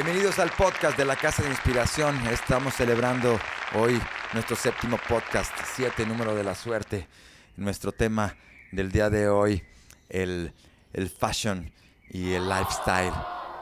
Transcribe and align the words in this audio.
Bienvenidos 0.00 0.38
al 0.38 0.50
podcast 0.50 0.96
de 0.96 1.04
la 1.04 1.16
Casa 1.16 1.42
de 1.42 1.48
Inspiración. 1.48 2.16
Estamos 2.28 2.72
celebrando 2.74 3.36
hoy 3.74 4.00
nuestro 4.32 4.54
séptimo 4.54 4.96
podcast, 5.08 5.52
siete 5.74 6.06
número 6.06 6.36
de 6.36 6.44
la 6.44 6.54
suerte. 6.54 7.08
Nuestro 7.56 7.90
tema 7.90 8.36
del 8.70 8.92
día 8.92 9.10
de 9.10 9.28
hoy, 9.28 9.60
el, 10.08 10.52
el 10.92 11.10
fashion 11.10 11.72
y 12.10 12.32
el 12.32 12.48
lifestyle, 12.48 13.12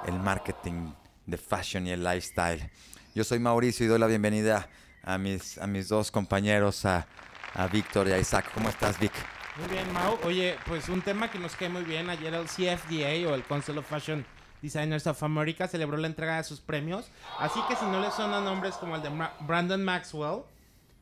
el 0.04 0.20
marketing 0.20 0.92
de 1.24 1.38
fashion 1.38 1.86
y 1.86 1.92
el 1.92 2.04
lifestyle. 2.04 2.70
Yo 3.14 3.24
soy 3.24 3.38
Mauricio 3.38 3.86
y 3.86 3.88
doy 3.88 3.98
la 3.98 4.06
bienvenida 4.06 4.68
a 5.04 5.16
mis, 5.16 5.56
a 5.56 5.66
mis 5.66 5.88
dos 5.88 6.10
compañeros, 6.10 6.84
a, 6.84 7.06
a 7.54 7.66
Víctor 7.66 8.08
y 8.08 8.12
a 8.12 8.18
Isaac. 8.18 8.50
¿Cómo 8.52 8.68
estás, 8.68 8.98
Vic? 8.98 9.12
Muy 9.58 9.70
bien, 9.70 9.90
Mau. 9.90 10.18
Oye, 10.22 10.58
pues 10.66 10.90
un 10.90 11.00
tema 11.00 11.30
que 11.30 11.38
nos 11.38 11.56
cae 11.56 11.70
muy 11.70 11.84
bien. 11.84 12.10
Ayer 12.10 12.34
el 12.34 12.44
CFDA 12.44 13.26
o 13.26 13.34
el 13.34 13.42
Council 13.42 13.78
of 13.78 13.88
Fashion 13.88 14.35
Designers 14.66 15.06
of 15.06 15.22
America 15.22 15.68
celebró 15.68 15.96
la 15.96 16.08
entrega 16.08 16.36
de 16.36 16.44
sus 16.44 16.60
premios. 16.60 17.06
Así 17.38 17.60
que 17.68 17.76
si 17.76 17.84
no 17.84 18.00
les 18.00 18.14
suenan 18.14 18.44
nombres 18.44 18.74
como 18.74 18.96
el 18.96 19.02
de 19.02 19.10
Brandon 19.40 19.82
Maxwell 19.82 20.42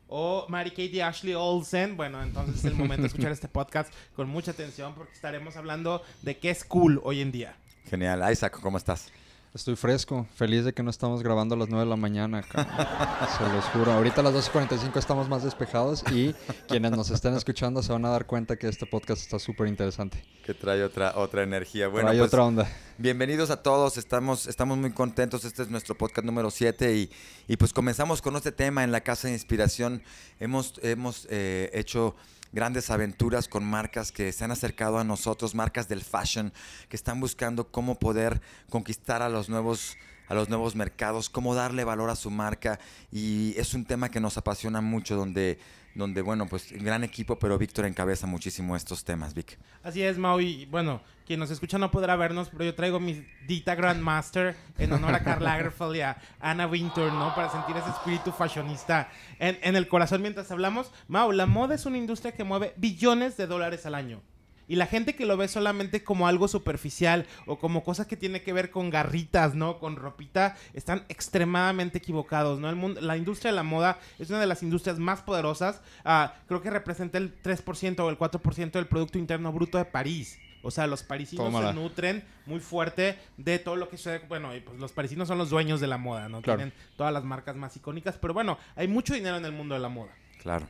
o 0.08 0.46
Mary 0.48 0.70
Kate 0.70 0.84
y 0.92 1.00
Ashley 1.00 1.34
Olsen, 1.34 1.96
bueno, 1.96 2.22
entonces 2.22 2.56
es 2.56 2.64
el 2.66 2.74
momento 2.74 3.02
de 3.02 3.08
escuchar 3.08 3.32
este 3.32 3.48
podcast 3.48 3.92
con 4.14 4.28
mucha 4.28 4.50
atención 4.50 4.94
porque 4.94 5.14
estaremos 5.14 5.56
hablando 5.56 6.02
de 6.22 6.36
qué 6.38 6.50
es 6.50 6.64
cool 6.64 7.00
hoy 7.04 7.22
en 7.22 7.32
día. 7.32 7.56
Genial. 7.88 8.22
Isaac, 8.30 8.58
¿cómo 8.60 8.76
estás? 8.76 9.10
Estoy 9.54 9.76
fresco, 9.76 10.26
feliz 10.34 10.64
de 10.64 10.72
que 10.72 10.82
no 10.82 10.90
estamos 10.90 11.22
grabando 11.22 11.54
a 11.54 11.58
las 11.58 11.68
9 11.68 11.84
de 11.84 11.88
la 11.88 11.94
mañana. 11.94 12.42
cabrón. 12.42 12.74
Se 13.38 13.54
los 13.54 13.64
juro. 13.66 13.92
Ahorita 13.92 14.20
a 14.20 14.24
las 14.24 14.34
12.45 14.34 14.96
estamos 14.96 15.28
más 15.28 15.44
despejados 15.44 16.02
y 16.10 16.34
quienes 16.66 16.90
nos 16.90 17.10
estén 17.10 17.34
escuchando 17.34 17.80
se 17.80 17.92
van 17.92 18.04
a 18.04 18.08
dar 18.08 18.26
cuenta 18.26 18.56
que 18.56 18.66
este 18.66 18.84
podcast 18.84 19.22
está 19.22 19.38
súper 19.38 19.68
interesante. 19.68 20.24
Que 20.44 20.54
trae 20.54 20.82
otra, 20.82 21.12
otra 21.14 21.44
energía. 21.44 21.86
Bueno, 21.86 22.08
Hay 22.08 22.18
pues, 22.18 22.26
otra 22.30 22.44
onda. 22.44 22.68
Bienvenidos 22.98 23.50
a 23.50 23.62
todos, 23.62 23.96
estamos, 23.96 24.48
estamos 24.48 24.76
muy 24.76 24.90
contentos, 24.90 25.44
este 25.44 25.62
es 25.62 25.70
nuestro 25.70 25.96
podcast 25.96 26.26
número 26.26 26.50
7 26.50 26.96
y, 26.96 27.10
y 27.46 27.56
pues 27.56 27.72
comenzamos 27.72 28.22
con 28.22 28.34
este 28.34 28.50
tema 28.50 28.82
en 28.82 28.90
la 28.90 29.02
Casa 29.02 29.28
de 29.28 29.34
Inspiración. 29.34 30.02
Hemos, 30.40 30.80
hemos 30.82 31.28
eh, 31.30 31.70
hecho 31.74 32.16
grandes 32.54 32.88
aventuras 32.90 33.48
con 33.48 33.64
marcas 33.64 34.12
que 34.12 34.32
se 34.32 34.44
han 34.44 34.52
acercado 34.52 34.98
a 34.98 35.04
nosotros, 35.04 35.56
marcas 35.56 35.88
del 35.88 36.02
fashion, 36.02 36.52
que 36.88 36.96
están 36.96 37.20
buscando 37.20 37.68
cómo 37.70 37.98
poder 37.98 38.40
conquistar 38.70 39.22
a 39.22 39.28
los 39.28 39.48
nuevos 39.48 39.96
a 40.28 40.34
los 40.34 40.48
nuevos 40.48 40.74
mercados, 40.74 41.28
cómo 41.28 41.54
darle 41.54 41.84
valor 41.84 42.10
a 42.10 42.16
su 42.16 42.30
marca 42.30 42.78
y 43.10 43.54
es 43.56 43.74
un 43.74 43.84
tema 43.84 44.10
que 44.10 44.20
nos 44.20 44.36
apasiona 44.38 44.80
mucho 44.80 45.16
donde, 45.16 45.58
donde 45.94 46.22
bueno, 46.22 46.46
pues 46.46 46.72
gran 46.72 47.04
equipo, 47.04 47.38
pero 47.38 47.58
Víctor 47.58 47.86
encabeza 47.86 48.26
muchísimo 48.26 48.76
estos 48.76 49.04
temas, 49.04 49.34
Vic. 49.34 49.58
Así 49.82 50.02
es, 50.02 50.18
Mau. 50.18 50.40
Y 50.40 50.66
bueno, 50.66 51.02
quien 51.26 51.40
nos 51.40 51.50
escucha 51.50 51.78
no 51.78 51.90
podrá 51.90 52.16
vernos, 52.16 52.48
pero 52.50 52.64
yo 52.64 52.74
traigo 52.74 53.00
mi 53.00 53.26
Dita 53.46 53.74
Grandmaster 53.74 54.56
en 54.78 54.92
honor 54.92 55.14
a 55.14 55.22
Karl 55.22 55.44
Lagerfeld 55.44 55.96
y 55.96 56.00
a 56.00 56.16
Anna 56.40 56.66
Wintour, 56.66 57.12
¿no? 57.12 57.34
Para 57.34 57.50
sentir 57.50 57.76
ese 57.76 57.90
espíritu 57.90 58.32
fashionista 58.32 59.10
en, 59.38 59.58
en 59.62 59.76
el 59.76 59.88
corazón 59.88 60.22
mientras 60.22 60.50
hablamos. 60.50 60.90
Mau, 61.08 61.32
la 61.32 61.46
moda 61.46 61.74
es 61.74 61.86
una 61.86 61.98
industria 61.98 62.32
que 62.32 62.44
mueve 62.44 62.74
billones 62.76 63.36
de 63.36 63.46
dólares 63.46 63.86
al 63.86 63.94
año. 63.94 64.22
Y 64.68 64.76
la 64.76 64.86
gente 64.86 65.14
que 65.14 65.26
lo 65.26 65.36
ve 65.36 65.48
solamente 65.48 66.04
como 66.04 66.26
algo 66.26 66.48
superficial 66.48 67.26
o 67.46 67.58
como 67.58 67.84
cosas 67.84 68.06
que 68.06 68.16
tiene 68.16 68.42
que 68.42 68.52
ver 68.52 68.70
con 68.70 68.90
garritas, 68.90 69.54
¿no? 69.54 69.78
Con 69.78 69.96
ropita, 69.96 70.56
están 70.72 71.04
extremadamente 71.08 71.98
equivocados, 71.98 72.60
¿no? 72.60 72.68
El 72.68 72.76
mundo, 72.76 73.00
la 73.00 73.16
industria 73.16 73.50
de 73.50 73.56
la 73.56 73.62
moda 73.62 73.98
es 74.18 74.30
una 74.30 74.40
de 74.40 74.46
las 74.46 74.62
industrias 74.62 74.98
más 74.98 75.22
poderosas. 75.22 75.80
Ah, 76.04 76.34
creo 76.46 76.62
que 76.62 76.70
representa 76.70 77.18
el 77.18 77.40
3% 77.42 78.00
o 78.00 78.10
el 78.10 78.18
4% 78.18 78.72
del 78.72 78.86
Producto 78.86 79.18
Interno 79.18 79.52
Bruto 79.52 79.78
de 79.78 79.84
París. 79.84 80.38
O 80.62 80.70
sea, 80.70 80.86
los 80.86 81.02
parisinos 81.02 81.44
Tómala. 81.44 81.68
se 81.68 81.74
nutren 81.74 82.24
muy 82.46 82.58
fuerte 82.58 83.18
de 83.36 83.58
todo 83.58 83.76
lo 83.76 83.90
que 83.90 83.98
sucede. 83.98 84.22
Bueno, 84.26 84.48
pues 84.64 84.78
los 84.80 84.92
parisinos 84.92 85.28
son 85.28 85.36
los 85.36 85.50
dueños 85.50 85.78
de 85.78 85.86
la 85.86 85.98
moda, 85.98 86.30
¿no? 86.30 86.40
Claro. 86.40 86.58
Tienen 86.58 86.74
todas 86.96 87.12
las 87.12 87.22
marcas 87.22 87.54
más 87.54 87.76
icónicas. 87.76 88.16
Pero 88.16 88.32
bueno, 88.32 88.58
hay 88.74 88.88
mucho 88.88 89.12
dinero 89.12 89.36
en 89.36 89.44
el 89.44 89.52
mundo 89.52 89.74
de 89.74 89.80
la 89.80 89.90
moda. 89.90 90.12
Claro. 90.40 90.66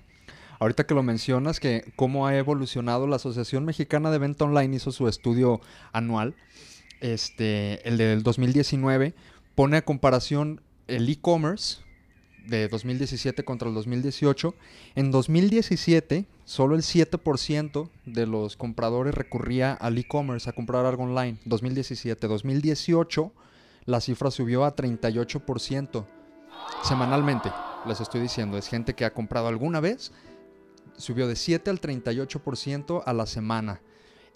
Ahorita 0.65 0.87
que 0.87 0.95
lo 0.95 1.03
mencionas, 1.03 1.61
que 1.61 1.93
cómo 1.95 2.27
ha 2.27 2.35
evolucionado 2.39 3.07
la 3.07 3.17
Asociación 3.17 3.67
Mexicana 3.67 4.11
de 4.11 4.17
Venta 4.17 4.47
Online 4.47 4.77
hizo 4.77 4.93
su 4.93 5.09
estudio 5.09 5.61
anual, 5.93 6.35
este, 7.03 7.87
el 7.87 7.99
del 7.99 8.23
2019, 8.23 9.13
pone 9.55 9.77
a 9.77 9.85
comparación 9.85 10.63
el 10.87 11.07
e-commerce 11.07 11.83
de 12.47 12.69
2017 12.69 13.45
contra 13.45 13.69
el 13.69 13.75
2018. 13.75 14.55
En 14.95 15.11
2017, 15.11 16.25
solo 16.47 16.77
el 16.77 16.81
7% 16.81 17.91
de 18.07 18.27
los 18.27 18.57
compradores 18.57 19.15
recurría 19.15 19.75
al 19.75 19.99
e-commerce 19.99 20.49
a 20.49 20.55
comprar 20.55 20.87
algo 20.87 21.03
online. 21.03 21.37
2017. 21.45 22.27
2018, 22.27 23.33
la 23.85 24.01
cifra 24.01 24.31
subió 24.31 24.65
a 24.65 24.75
38%. 24.75 26.07
Semanalmente, 26.83 27.53
les 27.87 28.01
estoy 28.01 28.23
diciendo, 28.23 28.57
es 28.57 28.67
gente 28.67 28.95
que 28.95 29.05
ha 29.05 29.13
comprado 29.13 29.49
alguna 29.49 29.81
vez 29.81 30.11
subió 30.97 31.27
de 31.29 31.37
7 31.37 31.71
al 31.71 31.81
38% 31.81 33.03
a 33.05 33.13
la 33.13 33.27
semana. 33.27 33.81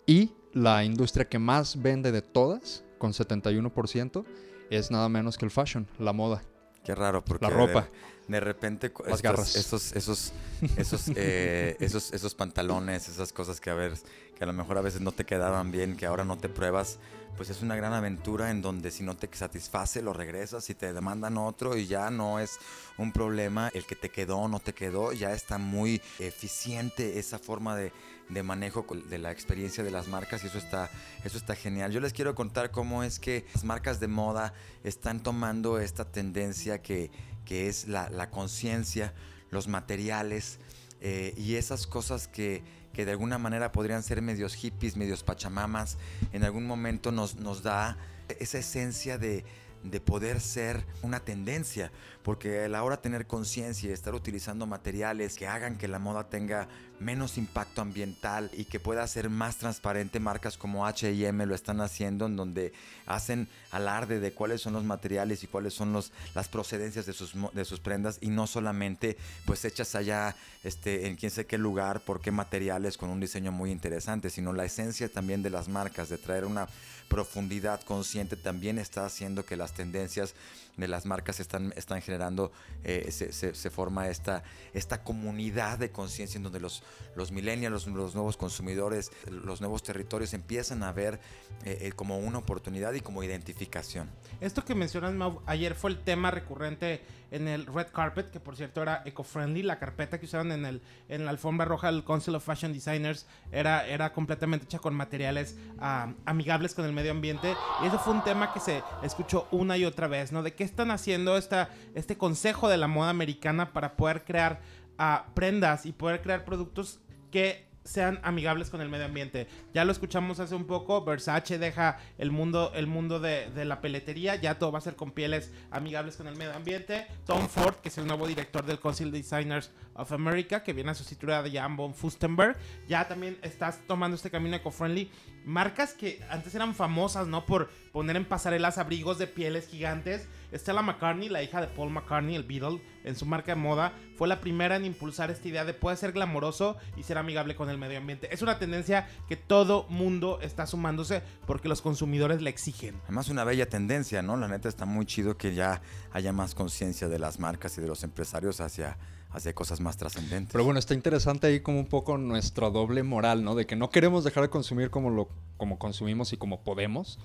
Y 0.07 0.33
la 0.53 0.85
industria 0.85 1.29
que 1.29 1.39
más 1.39 1.81
vende 1.81 2.13
de 2.13 2.23
todas, 2.23 2.85
con 2.99 3.13
71%, 3.13 4.25
es 4.71 4.91
nada 4.91 5.09
menos 5.09 5.39
que 5.39 5.45
el 5.45 5.51
fashion, 5.51 5.87
la 5.99 6.13
moda. 6.13 6.43
Qué 6.89 6.95
raro, 6.95 7.23
porque 7.23 7.45
La 7.45 7.51
ropa. 7.51 7.87
De, 8.27 8.33
de 8.33 8.41
repente 8.41 8.91
Las 8.91 9.07
estos- 9.09 9.23
garras. 9.23 9.57
Esos, 9.57 9.93
esos, 9.93 10.33
esos, 10.79 11.03
eh, 11.17 11.77
esos, 11.81 12.15
esos 12.15 12.35
pantalones, 12.35 13.11
esas 13.11 13.31
cosas 13.31 13.61
que 13.61 13.69
a 13.69 13.75
ver, 13.75 13.93
que 14.35 14.45
a 14.45 14.47
lo 14.47 14.55
mejor 14.55 14.79
a 14.79 14.81
veces 14.81 15.03
no 15.03 15.13
te 15.13 15.27
quedaban 15.27 15.71
bien, 15.71 15.99
que 15.99 16.07
ahora 16.07 16.25
no 16.25 16.39
te 16.39 16.49
pruebas, 16.49 16.99
pues 17.37 17.51
es 17.51 17.61
una 17.61 17.77
gran 17.77 17.93
aventura 17.93 18.51
en 18.51 18.63
donde 18.63 18.91
si 18.91 19.03
no 19.03 19.15
te 19.19 19.29
satisface 19.37 20.01
lo 20.01 20.15
regresas 20.15 20.71
y 20.71 20.75
te 20.75 20.95
demandan 20.95 21.37
otro 21.37 21.77
y 21.77 21.87
ya 21.87 22.11
no 22.11 22.41
es 22.41 22.57
un 22.97 23.13
problema 23.13 23.71
el 23.75 23.85
que 23.85 23.95
te 23.95 24.09
quedó 24.09 24.39
o 24.39 24.49
no 24.49 24.59
te 24.59 24.73
quedó, 24.73 25.13
ya 25.13 25.35
está 25.35 25.59
muy 25.59 26.01
eficiente 26.19 27.19
esa 27.19 27.39
forma 27.39 27.77
de, 27.77 27.93
de 28.29 28.43
manejo 28.43 28.87
de 29.09 29.19
la 29.19 29.31
experiencia 29.31 29.83
de 29.83 29.91
las 29.91 30.09
marcas 30.09 30.45
y 30.45 30.49
eso 30.49 30.59
está, 30.59 30.91
eso 31.25 31.39
está 31.39 31.55
genial. 31.55 31.93
Yo 31.93 32.01
les 32.01 32.13
quiero 32.13 32.35
contar 32.35 32.71
cómo 32.71 33.03
es 33.03 33.19
que 33.19 33.47
las 33.55 33.65
marcas 33.65 34.01
de 34.01 34.09
moda 34.09 34.53
están 34.85 35.23
tomando 35.23 35.79
esta 35.79 36.05
tendencia 36.05 36.83
que, 36.83 37.11
que 37.45 37.69
es 37.69 37.89
la, 37.89 38.11
la 38.11 38.31
conciencia, 38.31 39.15
los 39.51 39.69
materiales 39.69 40.59
eh, 41.01 41.35
y 41.37 41.55
esas 41.55 41.87
cosas 41.87 42.29
que, 42.29 42.63
que 42.93 43.05
de 43.05 43.13
alguna 43.13 43.39
manera 43.39 43.73
podrían 43.73 44.03
ser 44.03 44.21
medios 44.21 44.55
hippies, 44.55 44.97
medios 44.97 45.23
pachamamas, 45.23 45.97
en 46.33 46.45
algún 46.45 46.67
momento 46.67 47.13
nos, 47.13 47.37
nos 47.37 47.63
da 47.63 47.97
esa 48.41 48.59
esencia 48.59 49.17
de, 49.17 49.45
de 49.85 50.01
poder 50.01 50.41
ser 50.41 50.85
una 51.03 51.21
tendencia, 51.21 51.93
porque 52.23 52.65
a 52.65 52.69
la 52.69 52.83
hora 52.83 52.97
de 52.97 53.03
tener 53.03 53.27
conciencia 53.27 53.89
y 53.89 53.93
estar 53.93 54.15
utilizando 54.15 54.67
materiales 54.67 55.37
que 55.37 55.47
hagan 55.47 55.79
que 55.79 55.89
la 55.89 55.99
moda 55.99 56.29
tenga 56.29 56.69
menos 57.01 57.39
impacto 57.39 57.81
ambiental 57.81 58.51
y 58.53 58.65
que 58.65 58.81
pueda 58.81 59.07
ser 59.07 59.31
más 59.31 59.57
transparente, 59.57 60.21
marcas 60.21 60.59
como 60.59 60.87
H&M 60.87 61.47
lo 61.47 61.55
están 61.55 61.81
haciendo, 61.81 62.27
en 62.27 62.37
donde 62.37 62.73
hacen 63.07 63.49
alarde 63.71 64.21
de 64.21 64.33
cuáles 64.33 64.61
son 64.61 64.73
los 64.73 64.85
materiales 64.85 65.43
y 65.43 65.47
cuáles 65.47 65.75
son 65.75 65.93
los, 65.93 66.13
las 66.35 66.49
procedencias 66.49 67.07
de 67.07 67.13
sus, 67.13 67.33
de 67.53 67.65
sus 67.65 67.81
prendas 67.81 68.19
y 68.21 68.29
no 68.29 68.47
solamente 68.47 69.17
pues 69.47 69.65
hechas 69.65 69.95
allá 69.95 70.35
este, 70.65 71.07
en 71.07 71.17
quién 71.17 71.31
sé 71.31 71.47
qué 71.47 71.59
lugar, 71.59 72.01
por 72.01 72.21
qué 72.21 72.31
materiales, 72.31 72.97
con 72.99 73.11
un 73.11 73.21
diseño 73.21 73.53
muy 73.53 73.71
interesante, 73.71 74.31
sino 74.31 74.53
la 74.53 74.65
esencia 74.65 75.09
también 75.09 75.43
de 75.43 75.51
las 75.51 75.69
marcas, 75.69 76.09
de 76.09 76.19
traer 76.19 76.45
una 76.45 76.69
profundidad 77.09 77.81
consciente 77.83 78.37
también 78.37 78.79
está 78.79 79.07
haciendo 79.07 79.45
que 79.47 79.57
las 79.57 79.73
tendencias 79.73 80.35
de 80.77 80.89
las 80.89 81.07
marcas 81.07 81.41
están, 81.41 81.73
están 81.75 82.03
generando, 82.03 82.53
eh, 82.85 83.09
se, 83.11 83.33
se- 83.33 83.55
se 83.55 83.71
forma 83.71 84.09
esta, 84.09 84.43
esta 84.75 85.03
comunidad 85.03 85.79
de 85.79 85.91
conciencia 85.91 86.37
en 86.37 86.43
donde 86.45 86.61
los, 86.61 86.83
los 87.15 87.33
millennials, 87.33 87.87
los, 87.87 87.87
los 87.87 88.15
nuevos 88.15 88.37
consumidores, 88.37 89.11
los 89.31 89.61
nuevos 89.61 89.83
territorios 89.83 90.35
empiezan 90.35 90.83
a 90.83 90.93
ver 90.93 91.21
eh, 91.65 91.79
eh, 91.83 91.93
como 91.93 92.19
una 92.19 92.39
oportunidad 92.39 92.93
y 92.95 93.01
como 93.01 93.23
identificación. 93.23 94.09
Esto 94.41 94.65
que 94.65 94.75
mencionas, 94.75 95.15
Mau, 95.15 95.43
ayer 95.47 95.75
fue 95.75 95.91
el 95.91 95.99
tema 95.99 96.31
recurrente 96.31 97.03
en 97.31 97.49
el 97.49 97.67
Red 97.67 97.89
Carpet, 97.93 98.31
que 98.31 98.41
por 98.41 98.57
cierto 98.57 98.83
era 98.83 99.03
eco-friendly. 99.05 99.63
La 99.63 99.79
carpeta 99.79 100.19
que 100.19 100.27
usaron 100.27 100.53
en, 100.53 100.65
el, 100.65 100.83
en 101.09 101.25
la 101.25 101.31
alfombra 101.31 101.67
roja 101.67 101.91
del 101.91 102.05
Council 102.05 102.35
of 102.35 102.45
Fashion 102.45 102.73
Designers 102.73 103.27
era, 103.53 103.87
era 103.87 104.13
completamente 104.13 104.65
hecha 104.65 104.79
con 104.79 104.95
materiales 104.95 105.57
ah, 105.79 106.13
amigables 106.25 106.75
con 106.75 106.85
el 106.85 106.93
medio 106.93 107.11
ambiente. 107.11 107.55
Y 107.83 107.87
eso 107.87 107.99
fue 107.99 108.15
un 108.15 108.25
tema 108.25 108.53
que 108.53 108.61
se 108.61 108.83
escuchó 109.03 109.49
una 109.51 109.77
y 109.77 109.85
otra 109.85 110.09
vez, 110.09 110.33
¿no? 110.33 110.43
De 110.43 110.55
qué 110.55 110.65
están 110.65 110.91
haciendo 110.91 111.37
esta, 111.37 111.71
este 111.95 112.17
consejo 112.17 112.69
de 112.69 112.77
la 112.77 112.87
moda 112.87 113.11
americana 113.11 113.73
para 113.73 113.97
poder 113.97 114.25
crear 114.25 114.61
ah, 114.99 115.27
prendas 115.35 115.87
y 115.87 115.93
poder 115.93 116.21
crear 116.23 116.45
productos 116.45 117.01
que 117.31 117.69
sean 117.89 118.21
amigables 118.23 118.69
con 118.69 118.83
el 118.83 118.91
medio 118.91 119.07
ambiente. 119.07 119.49
Ya 119.73 119.85
lo 119.85 119.93
escuchamos 119.93 120.41
hace 120.41 120.55
un 120.55 120.67
poco, 120.67 121.05
Versace 121.05 121.59
deja 121.59 121.99
el 122.19 122.31
mundo, 122.31 122.71
el 122.75 122.87
mundo 122.87 123.19
de, 123.19 123.51
de, 123.51 123.65
la 123.65 123.81
peletería, 123.81 124.37
ya 124.37 124.59
todo 124.59 124.71
va 124.71 124.79
a 124.79 124.83
ser 124.83 124.95
con 124.95 125.11
pieles 125.11 125.53
amigables 125.71 126.17
con 126.17 126.29
el 126.29 126.37
medio 126.37 126.55
ambiente. 126.55 127.07
Tom 127.25 127.49
Ford, 127.49 127.77
que 127.77 127.89
es 127.89 127.97
el 127.97 128.07
nuevo 128.07 128.27
director 128.27 128.67
del 128.67 128.79
Council 128.79 129.11
Designers 129.11 129.71
of 129.99 130.13
America, 130.13 130.63
que 130.63 130.73
viene 130.73 130.93
a 130.93 130.95
sustituir 130.95 131.33
a 131.33 131.45
Jan 131.51 131.77
von 131.77 131.95
Fustenberg, 131.95 132.57
ya 132.89 133.07
también 133.07 133.37
estás 133.43 133.81
tomando 133.87 134.15
este 134.15 134.31
camino 134.31 134.57
eco-friendly. 134.57 135.11
Marcas 135.45 135.93
que 135.93 136.23
antes 136.31 136.55
eran 136.55 136.75
famosas, 136.75 137.27
¿no? 137.27 137.47
Por 137.47 137.69
poner 137.93 138.17
en 138.17 138.25
pasarelas 138.25 138.79
abrigos 138.79 139.19
de 139.19 139.27
pieles 139.27 139.67
gigantes. 139.69 140.29
Stella 140.53 140.83
McCartney, 140.83 141.29
la 141.29 141.43
hija 141.43 141.61
de 141.61 141.67
Paul 141.67 141.91
McCartney, 141.91 142.37
el 142.37 142.45
Beatle, 142.45 142.83
en 143.05 143.17
su 143.17 143.27
marca 143.27 143.55
de 143.55 143.61
moda, 143.61 143.93
fue 144.17 144.29
la 144.29 144.41
primera 144.41 144.77
en 144.77 144.85
impulsar 144.85 145.31
esta 145.31 145.49
idea 145.49 145.65
de 145.65 145.75
puede 145.75 145.97
ser 145.97 146.13
glamoroso 146.13 146.77
y 146.97 147.03
ser 147.03 147.19
amigable 147.19 147.57
con 147.57 147.71
el 147.71 147.79
medio 147.79 147.99
ambiente. 147.99 148.33
Es 148.33 148.43
una 148.43 148.59
tendencia 148.59 149.09
que 149.27 149.37
todo 149.37 149.87
mundo 149.89 150.39
está 150.43 150.67
sumándose 150.67 151.23
porque 151.47 151.69
los 151.69 151.83
consumidores 151.83 152.43
le 152.43 152.51
exigen. 152.51 153.01
Además, 153.05 153.29
una 153.29 153.45
bella 153.45 153.69
tendencia, 153.69 154.23
¿no? 154.23 154.37
La 154.37 154.49
neta 154.49 154.69
está 154.69 154.85
muy 154.85 155.07
chido 155.07 155.37
que 155.37 155.55
ya 155.55 155.81
haya 156.13 156.33
más 156.33 156.55
conciencia 156.55 157.09
de 157.09 157.19
las 157.19 157.39
marcas 157.39 157.77
y 157.79 157.81
de 157.81 157.89
los 157.89 158.05
empresarios 158.05 158.61
hacia 158.61 158.99
hacia 159.31 159.55
cosas 159.55 159.81
más 159.81 159.97
trascendentes. 159.97 160.53
Pero 160.53 160.65
bueno, 160.65 160.79
está 160.79 160.95
interesante 160.95 161.47
ahí 161.47 161.61
como 161.61 161.79
un 161.79 161.87
poco 161.87 162.17
nuestra 162.19 162.71
doble 162.71 163.03
moral, 163.03 163.45
¿no? 163.45 163.55
De 163.55 163.67
que 163.67 163.77
no 163.77 163.91
queremos 163.91 164.25
dejar 164.25 164.45
de 164.45 164.51
consumir 164.51 164.91
como 164.91 165.11
lo 165.11 165.29
como 165.57 165.79
consumimos 165.79 166.33
y 166.33 166.37
como 166.37 166.63
podemos. 166.63 167.19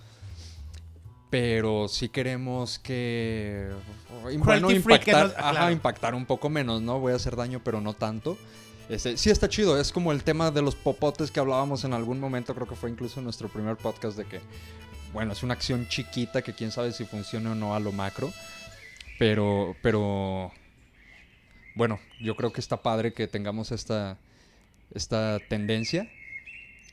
Pero 1.29 1.87
sí 1.87 2.09
queremos 2.09 2.77
que 2.77 3.71
bueno, 4.37 4.69
impactar, 4.69 5.33
ajá, 5.37 5.71
impactar 5.71 6.13
un 6.13 6.25
poco 6.25 6.49
menos, 6.49 6.81
¿no? 6.81 6.99
Voy 6.99 7.13
a 7.13 7.15
hacer 7.15 7.35
daño, 7.35 7.61
pero 7.63 7.81
no 7.81 7.93
tanto. 7.93 8.37
Este, 8.89 9.17
sí 9.17 9.29
está 9.29 9.47
chido, 9.49 9.79
es 9.79 9.91
como 9.91 10.11
el 10.11 10.23
tema 10.23 10.51
de 10.51 10.61
los 10.61 10.75
popotes 10.75 11.31
que 11.31 11.39
hablábamos 11.39 11.85
en 11.85 11.93
algún 11.93 12.19
momento, 12.19 12.53
creo 12.53 12.67
que 12.67 12.75
fue 12.75 12.89
incluso 12.89 13.19
en 13.19 13.23
nuestro 13.23 13.47
primer 13.47 13.77
podcast 13.77 14.17
de 14.17 14.25
que, 14.25 14.41
bueno, 15.13 15.31
es 15.31 15.41
una 15.41 15.53
acción 15.53 15.87
chiquita 15.87 16.41
que 16.41 16.53
quién 16.53 16.69
sabe 16.69 16.91
si 16.91 17.05
funciona 17.05 17.53
o 17.53 17.55
no 17.55 17.73
a 17.73 17.79
lo 17.79 17.93
macro, 17.93 18.31
pero, 19.17 19.75
pero 19.81 20.51
bueno, 21.75 21.99
yo 22.19 22.35
creo 22.35 22.51
que 22.53 22.61
está 22.61 22.81
padre 22.81 23.13
que 23.13 23.27
tengamos 23.27 23.71
esta, 23.71 24.17
esta 24.93 25.39
tendencia 25.49 26.09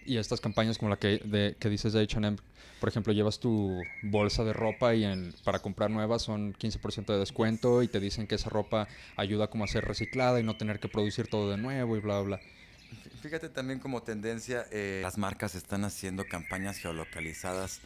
y 0.06 0.16
estas 0.16 0.40
campañas 0.40 0.78
como 0.78 0.90
la 0.90 0.98
que, 0.98 1.56
que 1.58 1.68
dices 1.68 1.92
de 1.92 2.02
H&M. 2.02 2.36
Por 2.80 2.88
ejemplo, 2.88 3.12
llevas 3.12 3.38
tu 3.40 3.82
bolsa 4.02 4.42
de 4.42 4.54
ropa 4.54 4.94
y 4.94 5.04
en, 5.04 5.34
para 5.44 5.58
comprar 5.58 5.90
nuevas 5.90 6.22
son 6.22 6.54
15% 6.54 7.06
de 7.06 7.18
descuento 7.18 7.82
y 7.82 7.88
te 7.88 8.00
dicen 8.00 8.26
que 8.26 8.36
esa 8.36 8.48
ropa 8.48 8.88
ayuda 9.16 9.48
como 9.48 9.64
a 9.64 9.66
ser 9.66 9.84
reciclada 9.84 10.40
y 10.40 10.42
no 10.42 10.56
tener 10.56 10.80
que 10.80 10.88
producir 10.88 11.28
todo 11.28 11.50
de 11.50 11.58
nuevo 11.58 11.96
y 11.96 12.00
bla, 12.00 12.20
bla. 12.22 12.40
Fíjate 13.22 13.50
también 13.50 13.78
como 13.78 14.02
tendencia, 14.02 14.64
eh, 14.72 15.00
las 15.02 15.18
marcas 15.18 15.54
están 15.54 15.84
haciendo 15.84 16.24
campañas 16.24 16.78
geolocalizadas 16.78 17.80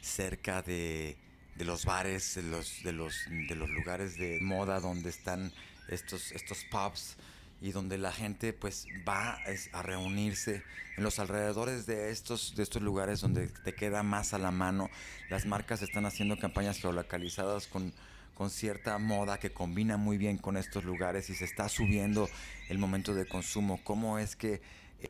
cerca 0.00 0.62
de, 0.62 1.16
de 1.56 1.64
los 1.64 1.84
bares, 1.84 2.36
de 2.36 2.42
los, 2.44 2.82
de, 2.84 2.92
los, 2.92 3.16
de 3.48 3.54
los 3.56 3.68
lugares 3.68 4.16
de 4.16 4.38
moda 4.40 4.78
donde 4.78 5.10
están 5.10 5.52
estos, 5.88 6.32
estos 6.32 6.64
pubs 6.64 7.16
y 7.60 7.72
donde 7.72 7.98
la 7.98 8.12
gente 8.12 8.52
pues 8.52 8.86
va 9.06 9.38
a 9.72 9.82
reunirse 9.82 10.62
en 10.96 11.02
los 11.02 11.18
alrededores 11.18 11.86
de 11.86 12.10
estos, 12.10 12.54
de 12.54 12.62
estos 12.62 12.82
lugares 12.82 13.20
donde 13.20 13.48
te 13.48 13.74
queda 13.74 14.02
más 14.02 14.32
a 14.32 14.38
la 14.38 14.50
mano. 14.50 14.90
Las 15.28 15.46
marcas 15.46 15.82
están 15.82 16.06
haciendo 16.06 16.38
campañas 16.38 16.78
geolocalizadas 16.78 17.66
con, 17.66 17.92
con 18.34 18.50
cierta 18.50 18.98
moda 18.98 19.40
que 19.40 19.50
combina 19.50 19.96
muy 19.96 20.18
bien 20.18 20.38
con 20.38 20.56
estos 20.56 20.84
lugares 20.84 21.30
y 21.30 21.34
se 21.34 21.44
está 21.44 21.68
subiendo 21.68 22.28
el 22.68 22.78
momento 22.78 23.14
de 23.14 23.26
consumo. 23.26 23.80
¿Cómo 23.82 24.18
es 24.18 24.36
que 24.36 24.60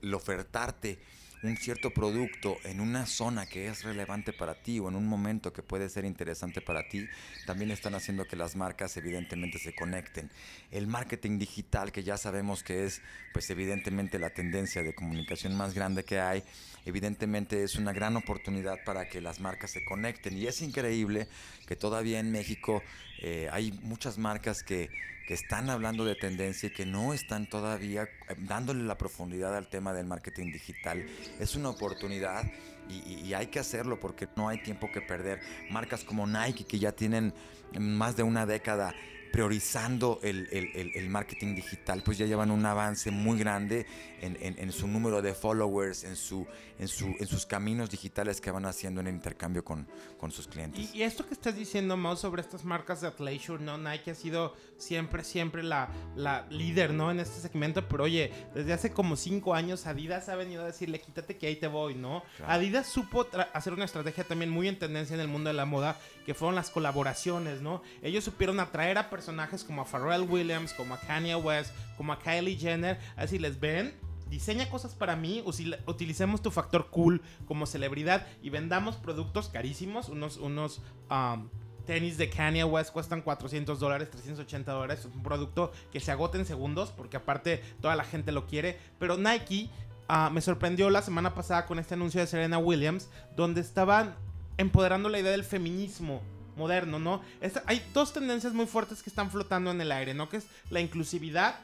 el 0.03 0.13
ofertarte 0.15 0.99
un 1.43 1.57
cierto 1.57 1.91
producto 1.91 2.59
en 2.65 2.81
una 2.81 3.07
zona 3.07 3.47
que 3.47 3.69
es 3.69 3.85
relevante 3.85 4.33
para 4.33 4.55
ti 4.55 4.79
o 4.79 4.89
en 4.89 4.97
un 4.97 5.07
momento 5.07 5.53
que 5.53 5.63
puede 5.63 5.89
ser 5.89 6.05
interesante 6.05 6.61
para 6.61 6.89
ti, 6.89 7.07
también 7.47 7.71
están 7.71 7.95
haciendo 7.95 8.27
que 8.27 8.37
las 8.37 8.57
marcas 8.57 8.97
evidentemente 8.97 9.59
se 9.59 9.75
conecten. 9.75 10.31
El 10.71 10.87
marketing 10.87 11.39
digital, 11.39 11.93
que 11.93 12.03
ya 12.03 12.17
sabemos 12.17 12.63
que 12.63 12.85
es 12.85 13.01
pues 13.33 13.49
evidentemente 13.51 14.19
la 14.19 14.31
tendencia 14.31 14.83
de 14.83 14.95
comunicación 14.95 15.57
más 15.57 15.75
grande 15.75 16.05
que 16.05 16.21
hay, 16.21 16.43
evidentemente 16.85 17.63
es 17.63 17.77
una 17.77 17.93
gran 17.93 18.17
oportunidad 18.17 18.79
para 18.85 19.09
que 19.09 19.21
las 19.21 19.41
marcas 19.41 19.71
se 19.71 19.85
conecten. 19.85 20.37
Y 20.37 20.47
es 20.47 20.61
increíble 20.63 21.29
que 21.67 21.77
todavía 21.77 22.19
en 22.19 22.33
México 22.33 22.83
eh, 23.21 23.49
hay 23.53 23.73
muchas 23.83 24.19
marcas 24.19 24.63
que 24.63 24.91
que 25.29 25.35
están 25.35 25.69
hablando 25.69 26.07
de 26.07 26.15
tendencia 26.15 26.69
y 26.69 26.73
que 26.73 26.87
no 26.87 27.13
están 27.13 27.47
todavía 27.51 28.05
eh, 28.05 28.35
dándole 28.39 28.83
la 28.85 28.97
profundidad 28.97 29.55
al 29.55 29.69
tema 29.69 29.93
del 29.93 30.07
marketing 30.07 30.53
digital. 30.53 31.05
Es 31.39 31.55
una 31.55 31.71
oportunidad 31.71 32.45
y, 32.89 33.35
hay 33.35 33.49
que 33.49 33.59
hacerlo 33.59 34.01
porque 34.01 34.29
no 34.37 34.49
hay 34.49 34.63
tiempo 34.63 34.91
que 34.93 35.01
perder. 35.01 35.41
Marcas 35.71 36.05
como 36.05 36.27
Nike 36.27 36.65
que 36.65 36.79
ya 36.79 36.93
tienen 36.93 37.35
más 37.79 38.17
de 38.17 38.23
una 38.23 38.47
década 38.47 38.95
priorizando 39.31 40.21
el, 40.23 40.49
el, 40.51 41.11
marketing 41.11 41.55
digital, 41.55 42.03
pues 42.03 42.17
ya 42.17 42.27
llevan 42.27 42.51
un 42.51 42.65
avance 42.65 43.11
muy 43.11 43.39
grande 43.39 43.87
en, 44.21 44.37
en, 44.41 44.73
su 44.73 44.89
número 44.89 45.21
de 45.21 45.35
followers, 45.35 46.05
en, 46.05 46.17
su, 46.17 46.47
en, 46.79 46.89
su, 46.89 47.15
en 47.19 47.27
sus 47.27 47.45
caminos 47.45 47.91
digitales 47.91 48.41
que 48.41 48.51
van 48.51 48.65
haciendo 48.65 49.01
en 49.01 49.09
el 49.09 49.15
intercambio 49.15 49.65
con, 49.65 49.87
con 50.19 50.31
sus 50.31 50.49
clientes. 50.49 50.95
Y, 50.95 51.03
esto 51.03 51.27
que 51.27 51.35
estás 51.35 51.55
diciendo, 51.55 51.97
Mau, 51.97 52.17
sobre 52.17 52.41
estas 52.41 52.65
marcas 52.65 53.03
de 53.03 53.09
athleisure, 53.09 53.63
¿no? 53.63 53.77
Nike 53.77 54.13
ha 54.13 54.15
sido 54.15 54.55
siempre, 54.79 55.25
siempre 55.25 55.63
la, 55.63 55.91
la 56.17 56.47
líder, 56.51 56.95
¿no? 56.95 57.11
En 57.11 57.21
este 57.21 57.41
segmento, 57.41 57.87
pero 57.89 58.05
oye, 58.05 58.33
desde 58.55 58.73
hace 58.73 58.93
como 58.93 59.17
cinco 59.17 59.55
años 59.55 59.87
Adidas 59.87 60.29
ha 60.29 60.37
venido 60.37 60.63
a 60.63 60.67
decirle, 60.67 61.01
quítate 61.01 61.37
que 61.37 61.47
ahí 61.49 61.57
te 61.57 61.67
voy, 61.67 61.95
¿no? 61.95 62.23
Adidas 62.47 62.87
supo 62.87 63.27
hacer 63.53 63.73
una 63.73 63.85
estrategia 63.85 64.25
también 64.25 64.51
muy 64.51 64.69
en 64.69 64.79
tendencia 64.79 65.15
en 65.15 65.21
el 65.21 65.29
mundo 65.29 65.49
de 65.49 65.55
la 65.55 65.67
moda, 65.67 65.97
que 66.25 66.35
fueron 66.35 66.55
las 66.55 66.71
colaboraciones, 66.71 67.61
¿no? 67.61 67.83
Ellos 68.03 68.25
supieron 68.25 68.61
atraer 68.61 68.99
a 68.99 69.11
personajes 69.11 69.65
como 69.65 69.83
a 69.83 69.85
Pharrell 69.85 70.23
Williams, 70.23 70.73
como 70.73 70.95
a 70.95 71.01
Kanye 71.01 71.37
West, 71.37 71.73
como 71.97 72.13
a 72.13 72.19
Kylie 72.19 72.57
Jenner, 72.57 72.99
así 73.17 73.39
les 73.39 73.59
ven, 73.59 73.95
diseña 74.31 74.69
cosas 74.71 74.95
para 74.95 75.17
mí, 75.17 75.43
utilicemos 75.87 76.43
tu 76.43 76.51
factor 76.51 76.91
cool 76.91 77.23
como 77.47 77.67
celebridad 77.67 78.27
y 78.43 78.51
vendamos 78.51 78.97
productos 78.97 79.49
carísimos, 79.49 80.09
unos, 80.09 80.37
unos 80.37 80.83
um, 81.11 81.49
tenis 81.89 82.19
de 82.19 82.29
Kanye 82.29 82.65
West 82.65 82.93
cuestan 82.93 83.23
400 83.23 83.81
dólares, 83.81 84.11
380 84.11 84.73
dólares, 84.73 85.07
es 85.07 85.07
un 85.07 85.23
producto 85.23 85.73
que 85.91 86.01
se 86.01 86.13
agota 86.13 86.37
en 86.37 86.45
segundos 86.45 86.93
porque 86.95 87.17
aparte 87.17 87.65
toda 87.81 87.97
la 87.97 88.05
gente 88.05 88.31
lo 88.31 88.47
quiere, 88.47 88.79
pero 88.99 89.17
Nike 89.17 89.71
uh, 90.11 90.31
me 90.31 90.43
sorprendió 90.43 90.91
la 90.91 91.01
semana 91.01 91.35
pasada 91.35 91.65
con 91.65 91.79
este 91.79 91.95
anuncio 91.95 92.21
de 92.21 92.27
Serena 92.27 92.59
Williams 92.59 93.09
donde 93.35 93.63
estaban 93.63 94.15
empoderando 94.59 95.09
la 95.09 95.19
idea 95.19 95.31
del 95.31 95.45
feminismo 95.45 96.21
moderno, 96.59 96.99
¿no? 96.99 97.23
hay 97.65 97.83
dos 97.95 98.13
tendencias 98.13 98.53
muy 98.53 98.67
fuertes 98.67 99.03
que 99.03 99.09
están 99.09 99.31
flotando 99.31 99.71
en 99.71 99.81
el 99.81 99.91
aire, 99.91 100.13
¿no? 100.13 100.29
Que 100.29 100.37
es 100.39 100.47
la 100.69 100.81
inclusividad 100.81 101.61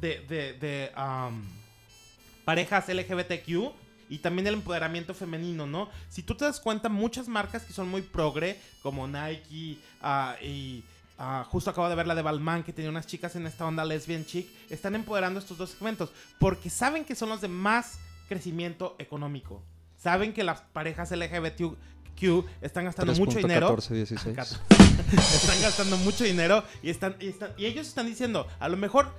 de, 0.00 0.20
de, 0.28 0.92
um, 0.96 1.42
parejas 2.44 2.88
LGBTQ 2.88 3.72
y 4.08 4.18
también 4.18 4.46
el 4.46 4.54
empoderamiento 4.54 5.14
femenino, 5.14 5.66
¿no? 5.66 5.88
Si 6.08 6.22
tú 6.22 6.34
te 6.34 6.44
das 6.44 6.60
cuenta, 6.60 6.88
muchas 6.88 7.28
marcas 7.28 7.64
que 7.64 7.72
son 7.72 7.88
muy 7.88 8.02
progre, 8.02 8.60
como 8.82 9.06
Nike 9.06 9.78
uh, 10.02 10.44
y 10.44 10.84
uh, 11.18 11.44
justo 11.44 11.70
acabo 11.70 11.88
de 11.88 11.94
ver 11.94 12.06
la 12.06 12.14
de 12.14 12.22
Balmain, 12.22 12.62
que 12.62 12.72
tenía 12.72 12.90
unas 12.90 13.06
chicas 13.06 13.36
en 13.36 13.46
esta 13.46 13.66
onda 13.66 13.84
lesbian 13.84 14.24
chic, 14.24 14.48
están 14.70 14.94
empoderando 14.94 15.40
estos 15.40 15.58
dos 15.58 15.70
segmentos 15.70 16.10
porque 16.38 16.70
saben 16.70 17.04
que 17.04 17.14
son 17.14 17.28
los 17.28 17.40
de 17.40 17.48
más 17.48 17.98
crecimiento 18.28 18.96
económico. 18.98 19.62
Saben 19.96 20.32
que 20.32 20.44
las 20.44 20.60
parejas 20.60 21.10
LGBTQ 21.10 22.44
están 22.60 22.84
gastando 22.84 23.14
mucho 23.14 23.38
dinero. 23.38 23.68
14, 23.68 23.94
16. 23.94 24.38
están 25.16 25.62
gastando 25.62 25.96
mucho 25.98 26.24
dinero 26.24 26.64
y, 26.82 26.90
están, 26.90 27.16
y, 27.20 27.28
están, 27.28 27.50
y 27.56 27.66
ellos 27.66 27.86
están 27.86 28.06
diciendo, 28.06 28.46
a 28.58 28.68
lo 28.68 28.76
mejor 28.76 29.12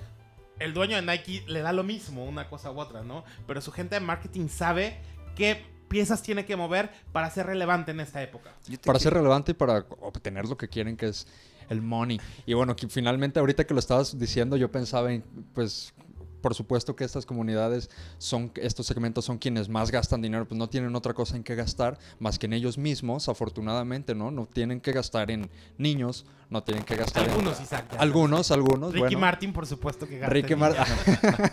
el 0.58 0.74
dueño 0.74 0.96
de 0.96 1.02
Nike 1.02 1.44
le 1.46 1.60
da 1.60 1.72
lo 1.72 1.84
mismo, 1.84 2.24
una 2.24 2.48
cosa 2.48 2.70
u 2.70 2.78
otra, 2.78 3.02
¿no? 3.02 3.24
Pero 3.46 3.60
su 3.60 3.72
gente 3.72 3.94
de 3.94 4.00
marketing 4.00 4.48
sabe 4.48 4.98
qué 5.34 5.64
piezas 5.88 6.22
tiene 6.22 6.44
que 6.44 6.56
mover 6.56 6.90
para 7.12 7.30
ser 7.30 7.46
relevante 7.46 7.90
en 7.90 8.00
esta 8.00 8.22
época. 8.22 8.52
Para 8.84 8.98
ser 8.98 9.14
relevante 9.14 9.52
y 9.52 9.54
para 9.54 9.86
obtener 10.00 10.46
lo 10.46 10.56
que 10.56 10.68
quieren, 10.68 10.96
que 10.96 11.08
es 11.08 11.26
el 11.68 11.82
money. 11.82 12.20
Y 12.46 12.54
bueno, 12.54 12.76
que 12.76 12.88
finalmente 12.88 13.40
ahorita 13.40 13.66
que 13.66 13.74
lo 13.74 13.80
estabas 13.80 14.18
diciendo, 14.18 14.56
yo 14.56 14.70
pensaba 14.70 15.12
en, 15.12 15.22
pues, 15.54 15.94
por 16.40 16.54
supuesto 16.54 16.94
que 16.96 17.04
estas 17.04 17.26
comunidades 17.26 17.90
son, 18.18 18.52
estos 18.56 18.86
segmentos 18.86 19.24
son 19.24 19.38
quienes 19.38 19.68
más 19.68 19.90
gastan 19.90 20.22
dinero, 20.22 20.46
pues 20.46 20.58
no 20.58 20.68
tienen 20.68 20.94
otra 20.94 21.14
cosa 21.14 21.36
en 21.36 21.42
que 21.42 21.54
gastar 21.54 21.98
más 22.18 22.38
que 22.38 22.46
en 22.46 22.52
ellos 22.52 22.78
mismos, 22.78 23.28
afortunadamente, 23.28 24.14
¿no? 24.14 24.30
No 24.30 24.46
tienen 24.46 24.80
que 24.80 24.92
gastar 24.92 25.30
en 25.30 25.50
niños, 25.76 26.26
no 26.50 26.62
tienen 26.62 26.84
que 26.84 26.96
gastar 26.96 27.28
algunos, 27.28 27.58
en... 27.58 27.64
Isaac, 27.64 27.96
algunos, 27.98 28.50
algunos, 28.50 28.92
Ricky 28.92 29.16
Martin, 29.16 29.52
por 29.52 29.66
supuesto 29.66 30.06
que 30.06 30.18
gasta 30.18 30.32
Ricky 30.32 30.54
Martin. 30.54 30.84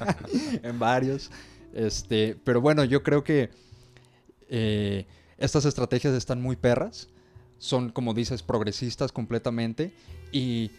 en 0.63 0.79
varios. 0.79 1.31
Este, 1.73 2.37
pero 2.43 2.61
bueno, 2.61 2.83
yo 2.85 3.03
creo 3.03 3.23
que 3.23 3.49
eh, 4.49 5.05
estas 5.37 5.65
estrategias 5.65 6.13
están 6.13 6.41
muy 6.41 6.55
perras, 6.55 7.09
son, 7.57 7.89
como 7.89 8.13
dices, 8.13 8.43
progresistas 8.43 9.11
completamente 9.11 9.93
y, 10.31 10.71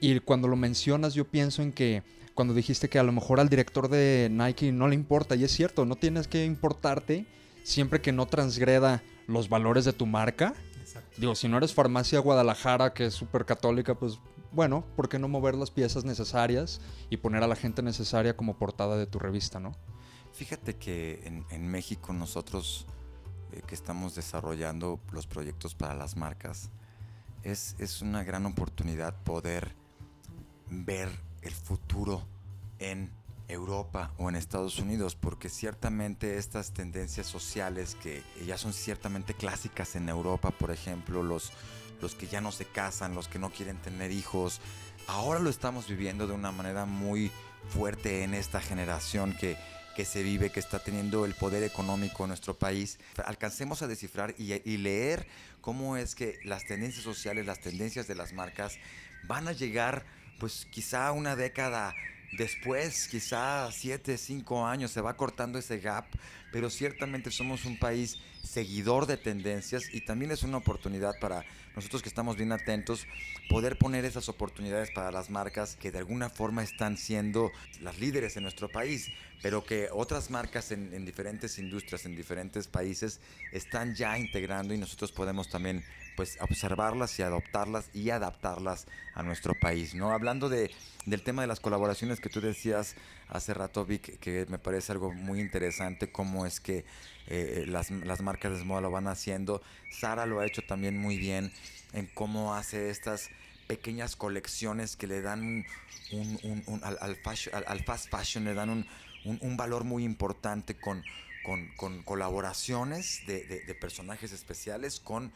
y 0.00 0.18
cuando 0.20 0.48
lo 0.48 0.56
mencionas 0.56 1.14
yo 1.14 1.26
pienso 1.26 1.62
en 1.62 1.72
que 1.72 2.02
cuando 2.34 2.54
dijiste 2.54 2.88
que 2.88 2.98
a 2.98 3.02
lo 3.02 3.12
mejor 3.12 3.40
al 3.40 3.48
director 3.48 3.88
de 3.88 4.28
Nike 4.30 4.72
no 4.72 4.88
le 4.88 4.94
importa, 4.94 5.36
y 5.36 5.44
es 5.44 5.52
cierto, 5.52 5.84
no 5.84 5.96
tienes 5.96 6.28
que 6.28 6.44
importarte 6.44 7.26
siempre 7.62 8.00
que 8.00 8.12
no 8.12 8.26
transgreda 8.26 9.02
los 9.26 9.48
valores 9.48 9.84
de 9.84 9.92
tu 9.92 10.06
marca. 10.06 10.54
Exacto. 10.80 11.20
Digo, 11.20 11.34
si 11.34 11.48
no 11.48 11.58
eres 11.58 11.74
farmacia 11.74 12.18
Guadalajara, 12.18 12.92
que 12.92 13.06
es 13.06 13.14
súper 13.14 13.44
católica, 13.44 13.94
pues 13.94 14.18
bueno, 14.50 14.84
¿por 14.96 15.08
qué 15.08 15.18
no 15.18 15.28
mover 15.28 15.54
las 15.54 15.70
piezas 15.70 16.04
necesarias 16.04 16.80
y 17.08 17.18
poner 17.18 17.42
a 17.42 17.46
la 17.46 17.56
gente 17.56 17.82
necesaria 17.82 18.36
como 18.36 18.58
portada 18.58 18.96
de 18.96 19.06
tu 19.06 19.18
revista, 19.18 19.60
no? 19.60 19.72
Fíjate 20.32 20.76
que 20.76 21.20
en, 21.24 21.44
en 21.50 21.68
México 21.68 22.12
nosotros 22.12 22.86
eh, 23.52 23.62
que 23.66 23.74
estamos 23.74 24.14
desarrollando 24.14 24.98
los 25.12 25.26
proyectos 25.26 25.74
para 25.74 25.94
las 25.94 26.16
marcas, 26.16 26.70
es, 27.42 27.76
es 27.78 28.00
una 28.00 28.24
gran 28.24 28.46
oportunidad 28.46 29.14
poder 29.24 29.74
ver 30.70 31.10
el 31.42 31.52
futuro 31.52 32.26
en 32.78 33.10
Europa 33.48 34.12
o 34.18 34.28
en 34.28 34.36
Estados 34.36 34.78
Unidos, 34.78 35.14
porque 35.14 35.48
ciertamente 35.48 36.38
estas 36.38 36.72
tendencias 36.72 37.26
sociales 37.26 37.96
que 38.02 38.22
ya 38.46 38.56
son 38.56 38.72
ciertamente 38.72 39.34
clásicas 39.34 39.94
en 39.96 40.08
Europa, 40.08 40.50
por 40.50 40.70
ejemplo, 40.70 41.22
los, 41.22 41.52
los 42.00 42.14
que 42.14 42.26
ya 42.26 42.40
no 42.40 42.52
se 42.52 42.64
casan, 42.64 43.14
los 43.14 43.28
que 43.28 43.38
no 43.38 43.50
quieren 43.50 43.76
tener 43.78 44.10
hijos, 44.10 44.60
ahora 45.06 45.40
lo 45.40 45.50
estamos 45.50 45.88
viviendo 45.88 46.26
de 46.26 46.34
una 46.34 46.52
manera 46.52 46.86
muy 46.86 47.30
fuerte 47.68 48.22
en 48.24 48.34
esta 48.34 48.60
generación 48.60 49.36
que, 49.38 49.56
que 49.96 50.04
se 50.04 50.22
vive, 50.22 50.50
que 50.50 50.60
está 50.60 50.78
teniendo 50.78 51.24
el 51.24 51.34
poder 51.34 51.62
económico 51.62 52.24
en 52.24 52.28
nuestro 52.28 52.58
país. 52.58 52.98
Alcancemos 53.24 53.82
a 53.82 53.86
descifrar 53.86 54.34
y, 54.38 54.54
y 54.68 54.76
leer 54.78 55.26
cómo 55.60 55.96
es 55.96 56.14
que 56.14 56.38
las 56.44 56.64
tendencias 56.64 57.04
sociales, 57.04 57.46
las 57.46 57.60
tendencias 57.60 58.06
de 58.08 58.14
las 58.14 58.32
marcas 58.32 58.78
van 59.24 59.46
a 59.46 59.52
llegar 59.52 60.04
pues 60.38 60.66
quizá 60.70 61.12
una 61.12 61.36
década 61.36 61.94
después, 62.32 63.08
quizá 63.08 63.70
siete, 63.72 64.16
cinco 64.16 64.66
años, 64.66 64.90
se 64.90 65.00
va 65.00 65.16
cortando 65.16 65.58
ese 65.58 65.78
gap, 65.78 66.06
pero 66.50 66.70
ciertamente 66.70 67.30
somos 67.30 67.64
un 67.64 67.78
país 67.78 68.18
seguidor 68.42 69.06
de 69.06 69.16
tendencias 69.16 69.84
y 69.92 70.00
también 70.00 70.30
es 70.30 70.42
una 70.42 70.58
oportunidad 70.58 71.14
para 71.20 71.44
nosotros 71.76 72.02
que 72.02 72.08
estamos 72.08 72.36
bien 72.36 72.52
atentos 72.52 73.06
poder 73.48 73.78
poner 73.78 74.04
esas 74.04 74.28
oportunidades 74.28 74.90
para 74.90 75.10
las 75.10 75.30
marcas 75.30 75.76
que 75.76 75.90
de 75.90 75.98
alguna 75.98 76.28
forma 76.28 76.62
están 76.62 76.96
siendo 76.96 77.50
las 77.80 77.98
líderes 77.98 78.36
en 78.36 78.42
nuestro 78.42 78.68
país, 78.68 79.10
pero 79.42 79.64
que 79.64 79.88
otras 79.92 80.30
marcas 80.30 80.72
en, 80.72 80.92
en 80.92 81.04
diferentes 81.04 81.58
industrias, 81.58 82.04
en 82.04 82.16
diferentes 82.16 82.66
países, 82.66 83.20
están 83.52 83.94
ya 83.94 84.18
integrando 84.18 84.74
y 84.74 84.78
nosotros 84.78 85.12
podemos 85.12 85.48
también 85.48 85.84
pues 86.16 86.38
observarlas 86.40 87.18
y 87.18 87.22
adoptarlas 87.22 87.90
y 87.94 88.10
adaptarlas 88.10 88.86
a 89.14 89.22
nuestro 89.22 89.54
país, 89.58 89.94
¿no? 89.94 90.12
Hablando 90.12 90.48
de, 90.48 90.70
del 91.06 91.22
tema 91.22 91.42
de 91.42 91.48
las 91.48 91.60
colaboraciones 91.60 92.20
que 92.20 92.28
tú 92.28 92.40
decías 92.40 92.94
hace 93.28 93.54
rato, 93.54 93.84
Vic, 93.84 94.18
que 94.18 94.46
me 94.48 94.58
parece 94.58 94.92
algo 94.92 95.12
muy 95.12 95.40
interesante, 95.40 96.10
cómo 96.10 96.46
es 96.46 96.60
que 96.60 96.84
eh, 97.26 97.64
las, 97.66 97.90
las 97.90 98.20
marcas 98.20 98.58
de 98.58 98.64
moda 98.64 98.82
lo 98.82 98.90
van 98.90 99.08
haciendo. 99.08 99.62
Sara 99.90 100.26
lo 100.26 100.40
ha 100.40 100.46
hecho 100.46 100.62
también 100.62 100.98
muy 100.98 101.16
bien 101.16 101.52
en 101.92 102.06
cómo 102.06 102.54
hace 102.54 102.90
estas 102.90 103.30
pequeñas 103.66 104.16
colecciones 104.16 104.96
que 104.96 105.06
le 105.06 105.22
dan 105.22 105.64
un, 106.12 106.80
al, 106.82 106.98
al, 107.00 107.84
fast 107.84 108.10
fashion, 108.10 108.44
le 108.44 108.54
dan 108.54 108.68
un, 108.68 108.86
un 109.24 109.56
valor 109.56 109.84
muy 109.84 110.04
importante 110.04 110.74
con, 110.76 111.02
con, 111.42 111.68
con 111.76 112.02
colaboraciones 112.02 113.22
de, 113.26 113.44
de, 113.44 113.60
de 113.60 113.74
personajes 113.74 114.32
especiales, 114.32 115.00
con 115.00 115.32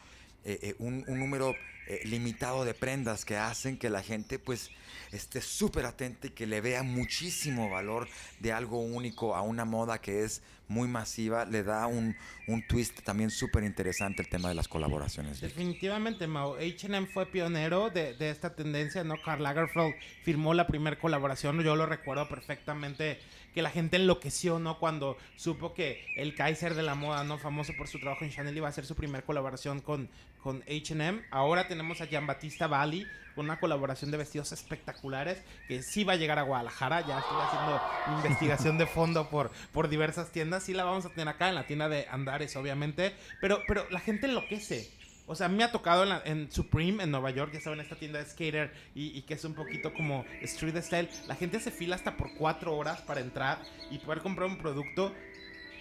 eh, 0.47 0.59
eh, 0.61 0.75
un, 0.79 1.03
número 1.07 1.57
eh, 1.87 1.99
limitado 2.05 2.63
de 2.63 2.73
prendas 2.73 3.25
que 3.25 3.35
hacen 3.35 3.77
que 3.77 3.89
la 3.89 4.01
gente 4.01 4.39
pues 4.39 4.71
esté 5.11 5.41
súper 5.41 5.85
atenta 5.85 6.27
y 6.27 6.29
que 6.29 6.47
le 6.47 6.61
vea 6.61 6.83
muchísimo 6.83 7.69
valor 7.69 8.07
de 8.39 8.53
algo 8.53 8.79
único 8.79 9.35
a 9.35 9.41
una 9.41 9.65
moda 9.65 9.99
que 9.99 10.23
es 10.23 10.41
muy 10.69 10.87
masiva, 10.87 11.43
le 11.43 11.63
da 11.63 11.87
un, 11.87 12.15
un 12.47 12.65
twist 12.65 13.01
también 13.01 13.29
súper 13.29 13.65
interesante 13.65 14.21
el 14.21 14.29
tema 14.29 14.47
de 14.47 14.55
las 14.55 14.69
colaboraciones. 14.69 15.41
Definitivamente, 15.41 16.27
Mao. 16.27 16.55
H&M 16.55 17.07
fue 17.07 17.25
pionero 17.25 17.89
de, 17.89 18.13
de, 18.13 18.29
esta 18.29 18.55
tendencia, 18.55 19.03
¿no? 19.03 19.15
Karl 19.21 19.43
Lagerfeld 19.43 19.95
firmó 20.23 20.53
la 20.53 20.65
primera 20.65 20.97
colaboración, 20.97 21.61
yo 21.61 21.75
lo 21.75 21.85
recuerdo 21.85 22.29
perfectamente, 22.29 23.19
que 23.57 23.63
la 23.63 23.71
gente 23.71 23.97
enloqueció, 23.97 24.59
¿no? 24.59 24.77
Cuando 24.77 25.17
supo 25.35 25.73
que 25.73 26.05
el 26.15 26.35
Kaiser 26.35 26.75
de 26.75 26.83
la 26.83 26.93
moda, 26.93 27.23
¿no? 27.23 27.39
Famoso 27.39 27.73
por 27.75 27.87
su 27.87 27.99
trabajo 27.99 28.23
en 28.23 28.29
Chanel, 28.29 28.55
iba 28.55 28.67
a 28.67 28.69
hacer 28.69 28.85
su 28.85 28.93
primera 28.93 29.25
colaboración 29.25 29.81
con, 29.81 30.11
con 30.43 30.61
H&M. 30.67 31.23
Ahora 31.31 31.67
tenemos 31.67 31.99
a 31.99 32.05
Jean-Baptiste 32.05 32.67
Bali 32.67 33.07
con 33.33 33.45
una 33.45 33.59
colaboración 33.59 34.11
de 34.11 34.17
vestidos 34.17 34.51
espectaculares 34.51 35.41
que 35.67 35.81
sí 35.81 36.03
va 36.03 36.13
a 36.13 36.17
llegar 36.17 36.37
a 36.37 36.43
Guadalajara. 36.43 37.01
Ya 37.07 37.17
estoy 37.17 37.37
haciendo 37.41 37.81
investigación 38.17 38.77
de 38.77 38.85
fondo 38.85 39.27
por, 39.27 39.49
por 39.73 39.89
diversas 39.89 40.31
tiendas. 40.31 40.61
Sí 40.61 40.75
la 40.75 40.83
vamos 40.83 41.07
a 41.07 41.09
tener 41.09 41.27
acá 41.27 41.49
en 41.49 41.55
la 41.55 41.65
tienda 41.65 41.89
de 41.89 42.05
Andares, 42.11 42.55
obviamente. 42.57 43.15
Pero, 43.41 43.63
pero 43.67 43.89
la 43.89 44.01
gente 44.01 44.27
enloquece. 44.27 44.87
O 45.29 45.35
sea, 45.35 45.49
me 45.49 45.61
ha 45.65 45.71
tocado 45.73 46.05
en, 46.23 46.49
Supreme, 46.49 47.03
en 47.03 47.11
Nueva 47.11 47.31
York, 47.31 47.51
ya 47.53 47.59
saben, 47.59 47.81
esta 47.81 47.97
tienda 47.97 48.19
de 48.19 48.25
skater 48.25 48.71
y, 48.95 49.21
que 49.23 49.33
es 49.33 49.43
un 49.43 49.53
poquito 49.53 49.93
como 49.93 50.23
street 50.41 50.81
style. 50.81 51.09
La 51.27 51.35
gente 51.35 51.59
se 51.59 51.69
fila 51.69 51.97
hasta 51.97 52.15
por 52.15 52.33
cuatro 52.35 52.75
horas 52.75 53.01
para 53.01 53.19
entrar 53.19 53.61
y 53.91 53.99
poder 53.99 54.21
comprar 54.21 54.47
un 54.47 54.57
producto, 54.57 55.13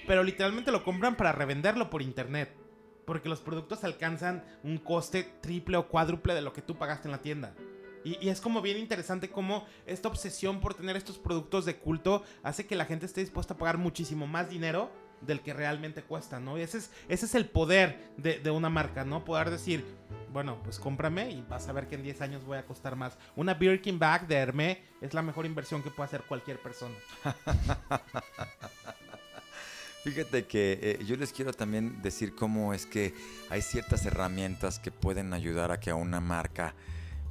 pero 0.04 0.24
literalmente 0.24 0.72
lo 0.72 0.82
compran 0.82 1.16
para 1.16 1.30
revenderlo 1.30 1.90
por 1.90 2.02
internet. 2.02 2.52
Porque 3.06 3.28
los 3.28 3.40
productos 3.40 3.84
alcanzan 3.84 4.44
un 4.64 4.78
coste 4.78 5.22
triple 5.40 5.76
o 5.76 5.86
cuádruple 5.86 6.34
de 6.34 6.42
lo 6.42 6.52
que 6.52 6.60
tú 6.60 6.76
pagaste 6.76 7.06
en 7.06 7.12
la 7.12 7.22
tienda. 7.22 7.54
Y, 8.02 8.28
es 8.28 8.40
como 8.40 8.62
bien 8.62 8.78
interesante 8.78 9.30
cómo 9.30 9.64
esta 9.86 10.08
obsesión 10.08 10.60
por 10.60 10.74
tener 10.74 10.96
estos 10.96 11.18
productos 11.18 11.64
de 11.64 11.76
culto 11.76 12.24
hace 12.42 12.66
que 12.66 12.74
la 12.74 12.84
gente 12.84 13.06
esté 13.06 13.20
dispuesta 13.20 13.54
a 13.54 13.56
pagar 13.56 13.78
muchísimo 13.78 14.26
más 14.26 14.50
dinero 14.50 14.90
del 15.26 15.40
que 15.40 15.52
realmente 15.52 16.02
cuesta, 16.02 16.40
¿no? 16.40 16.56
Ese 16.56 16.78
es, 16.78 16.90
ese 17.08 17.26
es 17.26 17.34
el 17.34 17.46
poder 17.46 18.12
de, 18.16 18.38
de, 18.38 18.50
una 18.50 18.70
marca, 18.70 19.04
¿no? 19.04 19.24
Poder 19.24 19.50
decir, 19.50 19.84
bueno, 20.32 20.58
pues 20.62 20.78
cómprame 20.78 21.30
y 21.30 21.44
vas 21.48 21.68
a 21.68 21.72
ver 21.72 21.88
que 21.88 21.94
en 21.96 22.02
10 22.02 22.20
años 22.20 22.44
voy 22.44 22.58
a 22.58 22.64
costar 22.64 22.96
más. 22.96 23.16
Una 23.34 23.54
Birkin 23.54 23.98
bag 23.98 24.26
de 24.26 24.36
Hermé 24.36 24.82
es 25.00 25.14
la 25.14 25.22
mejor 25.22 25.46
inversión 25.46 25.82
que 25.82 25.90
puede 25.90 26.06
hacer 26.08 26.22
cualquier 26.22 26.58
persona. 26.60 26.94
Fíjate 30.04 30.46
que 30.46 30.78
eh, 30.80 31.04
yo 31.04 31.16
les 31.16 31.32
quiero 31.32 31.52
también 31.52 32.00
decir 32.00 32.34
cómo 32.36 32.72
es 32.72 32.86
que 32.86 33.12
hay 33.50 33.60
ciertas 33.60 34.06
herramientas 34.06 34.78
que 34.78 34.92
pueden 34.92 35.32
ayudar 35.34 35.72
a 35.72 35.80
que 35.80 35.92
una 35.92 36.20
marca 36.20 36.74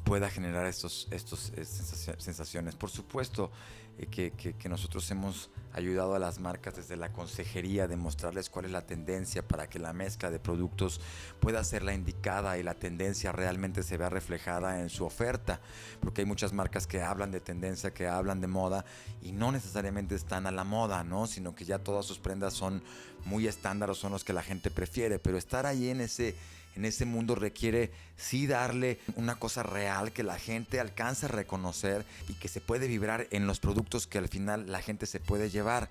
pueda 0.05 0.29
generar 0.29 0.67
estos, 0.67 1.07
estos 1.12 1.51
eh, 1.57 1.65
sensaciones. 1.65 2.75
Por 2.75 2.91
supuesto 2.91 3.51
eh, 3.97 4.31
que, 4.57 4.69
nosotros 4.69 5.09
hemos 5.09 5.50
ayudado 5.74 6.15
a 6.15 6.19
las 6.19 6.39
marcas 6.39 6.75
desde 6.75 6.95
la 6.95 7.12
consejería 7.12 7.88
de 7.88 7.95
mostrarles 7.95 8.50
cuál 8.50 8.65
es 8.65 8.71
la 8.71 8.85
tendencia 8.85 9.47
para 9.47 9.67
que 9.67 9.79
la 9.79 9.93
mezcla 9.93 10.29
de 10.29 10.39
productos 10.39 11.01
pueda 11.39 11.63
ser 11.63 11.83
la 11.83 11.93
indicada 11.93 12.57
y 12.57 12.63
la 12.63 12.75
tendencia 12.75 13.31
realmente 13.31 13.83
se 13.83 13.97
vea 13.97 14.09
reflejada 14.09 14.79
en 14.79 14.89
su 14.89 15.05
oferta. 15.05 15.59
Porque 16.01 16.21
hay 16.21 16.27
muchas 16.27 16.53
marcas 16.53 16.85
que 16.85 17.01
hablan 17.01 17.31
de 17.31 17.39
tendencia, 17.39 17.93
que 17.93 18.07
hablan 18.07 18.41
de 18.41 18.47
moda 18.47 18.85
y 19.24 19.31
no 19.31 19.51
necesariamente 19.51 20.13
están 20.13 20.45
a 20.45 20.51
la 20.51 20.63
moda, 20.63 21.03
¿no? 21.03 21.25
Sino 21.25 21.55
que 21.55 21.65
ya 21.65 21.79
todas 21.79 22.05
sus 22.05 22.19
prendas 22.19 22.53
son 22.53 22.83
muy 23.25 23.47
estándar 23.47 23.89
o 23.89 23.95
son 23.95 24.12
los 24.12 24.24
que 24.24 24.33
la 24.33 24.43
gente 24.43 24.69
prefiere. 24.69 25.17
Pero 25.17 25.38
estar 25.38 25.65
ahí 25.65 25.89
en 25.89 26.01
ese 26.01 26.35
en 26.75 26.86
ese 26.86 27.05
mundo 27.05 27.36
requiere 27.36 27.91
sí 28.17 28.48
darle 28.48 29.00
una 29.15 29.36
cosa 29.36 29.63
real 29.63 30.12
que 30.12 30.24
la 30.24 30.38
gente 30.38 30.79
alcanza 30.79 31.27
a 31.27 31.29
reconocer 31.29 32.05
y 32.27 32.34
que 32.34 32.48
se 32.48 32.62
puede 32.62 32.88
vibrar 32.88 33.27
en 33.32 33.48
los 33.48 33.60
productos 33.60 34.08
que 34.08 34.17
al 34.17 34.27
final 34.27 34.72
la 34.72 34.82
gente 34.82 35.05
se 35.05 35.20
puede 35.20 35.50
llevar. 35.50 35.89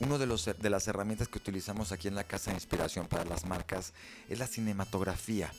Uno 0.00 0.18
de, 0.18 0.26
de 0.26 0.70
las 0.70 0.88
herramientas 0.88 1.28
que 1.28 1.38
utilizamos 1.38 1.92
aquí 1.92 2.08
en 2.08 2.16
la 2.16 2.24
Casa 2.24 2.50
de 2.50 2.56
Inspiración 2.56 3.06
para 3.06 3.24
las 3.24 3.44
marcas 3.44 3.92
es 4.28 4.38
la 4.38 4.46
cinematografía. 4.46 5.52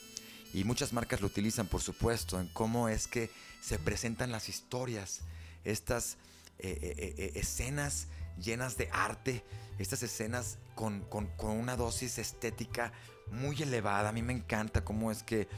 Y 0.52 0.64
muchas 0.64 0.92
marcas 0.92 1.20
lo 1.20 1.26
utilizan, 1.26 1.66
por 1.66 1.80
supuesto, 1.80 2.38
en 2.38 2.48
cómo 2.48 2.88
es 2.88 3.06
que 3.06 3.30
se 3.60 3.78
presentan 3.78 4.30
las 4.30 4.48
historias, 4.48 5.20
estas 5.64 6.16
eh, 6.58 6.78
eh, 6.80 7.14
eh, 7.18 7.32
escenas 7.34 8.08
llenas 8.42 8.76
de 8.76 8.88
arte, 8.92 9.44
estas 9.78 10.02
escenas 10.02 10.58
con, 10.74 11.02
con, 11.02 11.26
con 11.36 11.50
una 11.50 11.76
dosis 11.76 12.18
estética 12.18 12.92
muy 13.30 13.62
elevada. 13.62 14.08
A 14.08 14.12
mí 14.12 14.22
me 14.22 14.32
encanta 14.32 14.84
cómo 14.84 15.10
es 15.10 15.22
que 15.22 15.48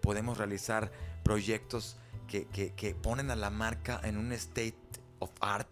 podemos 0.00 0.38
realizar 0.38 0.90
proyectos 1.22 1.98
que, 2.26 2.46
que, 2.46 2.72
que, 2.72 2.94
ponen 2.94 3.30
a 3.30 3.36
la 3.36 3.50
marca 3.50 4.00
en 4.02 4.16
un 4.16 4.32
state 4.32 4.74
of 5.18 5.30
art 5.40 5.68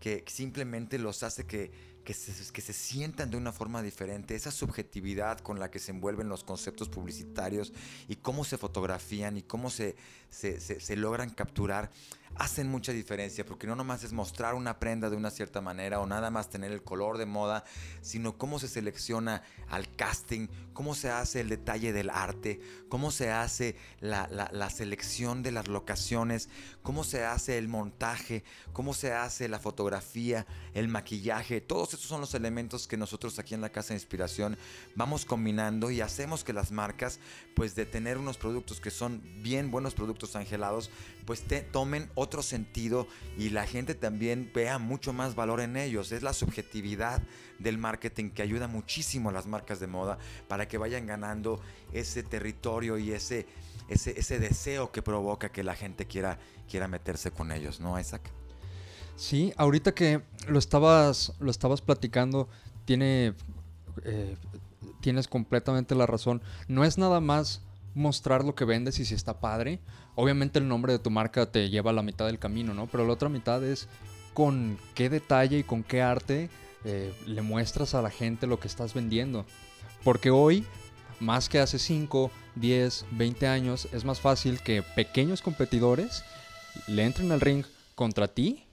que 0.00 0.24
simplemente 0.26 0.98
los 0.98 1.22
hace 1.22 1.44
que, 1.44 1.70
que 2.04 2.14
se, 2.14 2.52
que, 2.52 2.60
se, 2.60 2.72
sientan 2.72 3.30
de 3.30 3.36
una 3.36 3.52
forma 3.52 3.82
diferente. 3.82 4.34
Esa 4.34 4.50
subjetividad 4.50 5.38
con 5.40 5.60
la 5.60 5.70
que 5.70 5.78
se 5.78 5.92
envuelven 5.92 6.28
los 6.28 6.44
conceptos 6.44 6.88
publicitarios 6.88 7.72
y 8.08 8.16
cómo 8.16 8.44
se 8.44 8.58
fotografían 8.58 9.36
y 9.36 9.42
cómo 9.42 9.70
se, 9.70 9.96
se, 10.30 10.58
se 10.60 10.96
logran 10.96 11.30
capturar 11.30 11.90
hacen 12.36 12.68
mucha 12.68 12.92
diferencia 12.92 13.44
porque 13.44 13.66
no 13.66 13.76
nomás 13.76 14.04
es 14.04 14.12
mostrar 14.12 14.54
una 14.54 14.78
prenda 14.78 15.10
de 15.10 15.16
una 15.16 15.30
cierta 15.30 15.60
manera 15.60 16.00
o 16.00 16.06
nada 16.06 16.30
más 16.30 16.50
tener 16.50 16.72
el 16.72 16.82
color 16.82 17.18
de 17.18 17.26
moda, 17.26 17.64
sino 18.00 18.38
cómo 18.38 18.58
se 18.58 18.68
selecciona 18.68 19.42
al 19.68 19.94
casting, 19.94 20.48
cómo 20.72 20.94
se 20.94 21.10
hace 21.10 21.40
el 21.40 21.48
detalle 21.48 21.92
del 21.92 22.10
arte, 22.10 22.60
cómo 22.88 23.10
se 23.10 23.30
hace 23.30 23.76
la, 24.00 24.28
la 24.28 24.70
selección 24.70 25.42
de 25.42 25.52
las 25.52 25.68
locaciones, 25.68 26.48
cómo 26.82 27.04
se 27.04 27.24
hace 27.24 27.58
el 27.58 27.68
montaje, 27.68 28.44
cómo 28.72 28.94
se 28.94 29.12
hace 29.12 29.48
la 29.48 29.58
fotografía, 29.58 30.46
el 30.74 30.88
maquillaje. 30.88 31.60
Todos 31.60 31.94
estos 31.94 32.08
son 32.08 32.20
los 32.20 32.34
elementos 32.34 32.86
que 32.86 32.96
nosotros 32.96 33.38
aquí 33.38 33.54
en 33.54 33.60
la 33.60 33.70
Casa 33.70 33.88
de 33.88 33.94
Inspiración 33.94 34.58
vamos 34.94 35.24
combinando 35.24 35.90
y 35.90 36.00
hacemos 36.00 36.44
que 36.44 36.52
las 36.52 36.72
marcas, 36.72 37.20
pues 37.54 37.74
de 37.74 37.86
tener 37.86 38.18
unos 38.18 38.36
productos 38.36 38.80
que 38.80 38.90
son 38.90 39.22
bien 39.42 39.70
buenos 39.70 39.94
productos 39.94 40.36
angelados, 40.36 40.90
pues 41.26 41.42
te 41.42 41.60
tomen 41.60 42.10
otro 42.14 42.42
sentido 42.42 43.06
y 43.38 43.50
la 43.50 43.66
gente 43.66 43.94
también 43.94 44.50
vea 44.54 44.78
mucho 44.78 45.12
más 45.12 45.34
valor 45.34 45.60
en 45.60 45.76
ellos. 45.76 46.12
Es 46.12 46.22
la 46.22 46.32
subjetividad 46.32 47.22
del 47.58 47.78
marketing 47.78 48.30
que 48.30 48.42
ayuda 48.42 48.68
muchísimo 48.68 49.30
a 49.30 49.32
las 49.32 49.46
marcas 49.46 49.80
de 49.80 49.86
moda 49.86 50.18
para 50.48 50.68
que 50.68 50.78
vayan 50.78 51.06
ganando 51.06 51.60
ese 51.92 52.22
territorio 52.22 52.98
y 52.98 53.12
ese, 53.12 53.46
ese, 53.88 54.18
ese 54.18 54.38
deseo 54.38 54.90
que 54.92 55.02
provoca 55.02 55.50
que 55.50 55.62
la 55.62 55.74
gente 55.74 56.06
quiera, 56.06 56.38
quiera 56.68 56.88
meterse 56.88 57.30
con 57.30 57.52
ellos, 57.52 57.80
¿no, 57.80 57.98
Isaac? 57.98 58.22
Sí, 59.16 59.52
ahorita 59.56 59.94
que 59.94 60.22
lo 60.48 60.58
estabas, 60.58 61.34
lo 61.38 61.50
estabas 61.50 61.80
platicando, 61.80 62.48
tiene, 62.84 63.34
eh, 64.04 64.36
tienes 65.00 65.28
completamente 65.28 65.94
la 65.94 66.06
razón. 66.06 66.42
No 66.66 66.84
es 66.84 66.98
nada 66.98 67.20
más 67.20 67.62
mostrar 67.94 68.44
lo 68.44 68.54
que 68.54 68.64
vendes 68.64 68.98
y 68.98 69.04
si 69.04 69.14
está 69.14 69.40
padre. 69.40 69.80
Obviamente 70.14 70.58
el 70.58 70.68
nombre 70.68 70.92
de 70.92 70.98
tu 70.98 71.10
marca 71.10 71.50
te 71.50 71.70
lleva 71.70 71.90
a 71.90 71.94
la 71.94 72.02
mitad 72.02 72.26
del 72.26 72.38
camino, 72.38 72.74
¿no? 72.74 72.86
Pero 72.86 73.06
la 73.06 73.12
otra 73.12 73.28
mitad 73.28 73.62
es 73.64 73.88
con 74.34 74.78
qué 74.94 75.08
detalle 75.08 75.58
y 75.58 75.62
con 75.62 75.82
qué 75.82 76.02
arte 76.02 76.50
eh, 76.84 77.14
le 77.26 77.42
muestras 77.42 77.94
a 77.94 78.02
la 78.02 78.10
gente 78.10 78.46
lo 78.46 78.58
que 78.58 78.68
estás 78.68 78.94
vendiendo. 78.94 79.44
Porque 80.04 80.30
hoy, 80.30 80.64
más 81.20 81.48
que 81.48 81.60
hace 81.60 81.78
5, 81.78 82.30
10, 82.56 83.06
20 83.12 83.46
años, 83.46 83.88
es 83.92 84.04
más 84.04 84.20
fácil 84.20 84.60
que 84.60 84.82
pequeños 84.82 85.42
competidores 85.42 86.24
le 86.86 87.04
entren 87.04 87.30
al 87.32 87.40
ring 87.40 87.64
contra 87.94 88.28
ti 88.28 88.64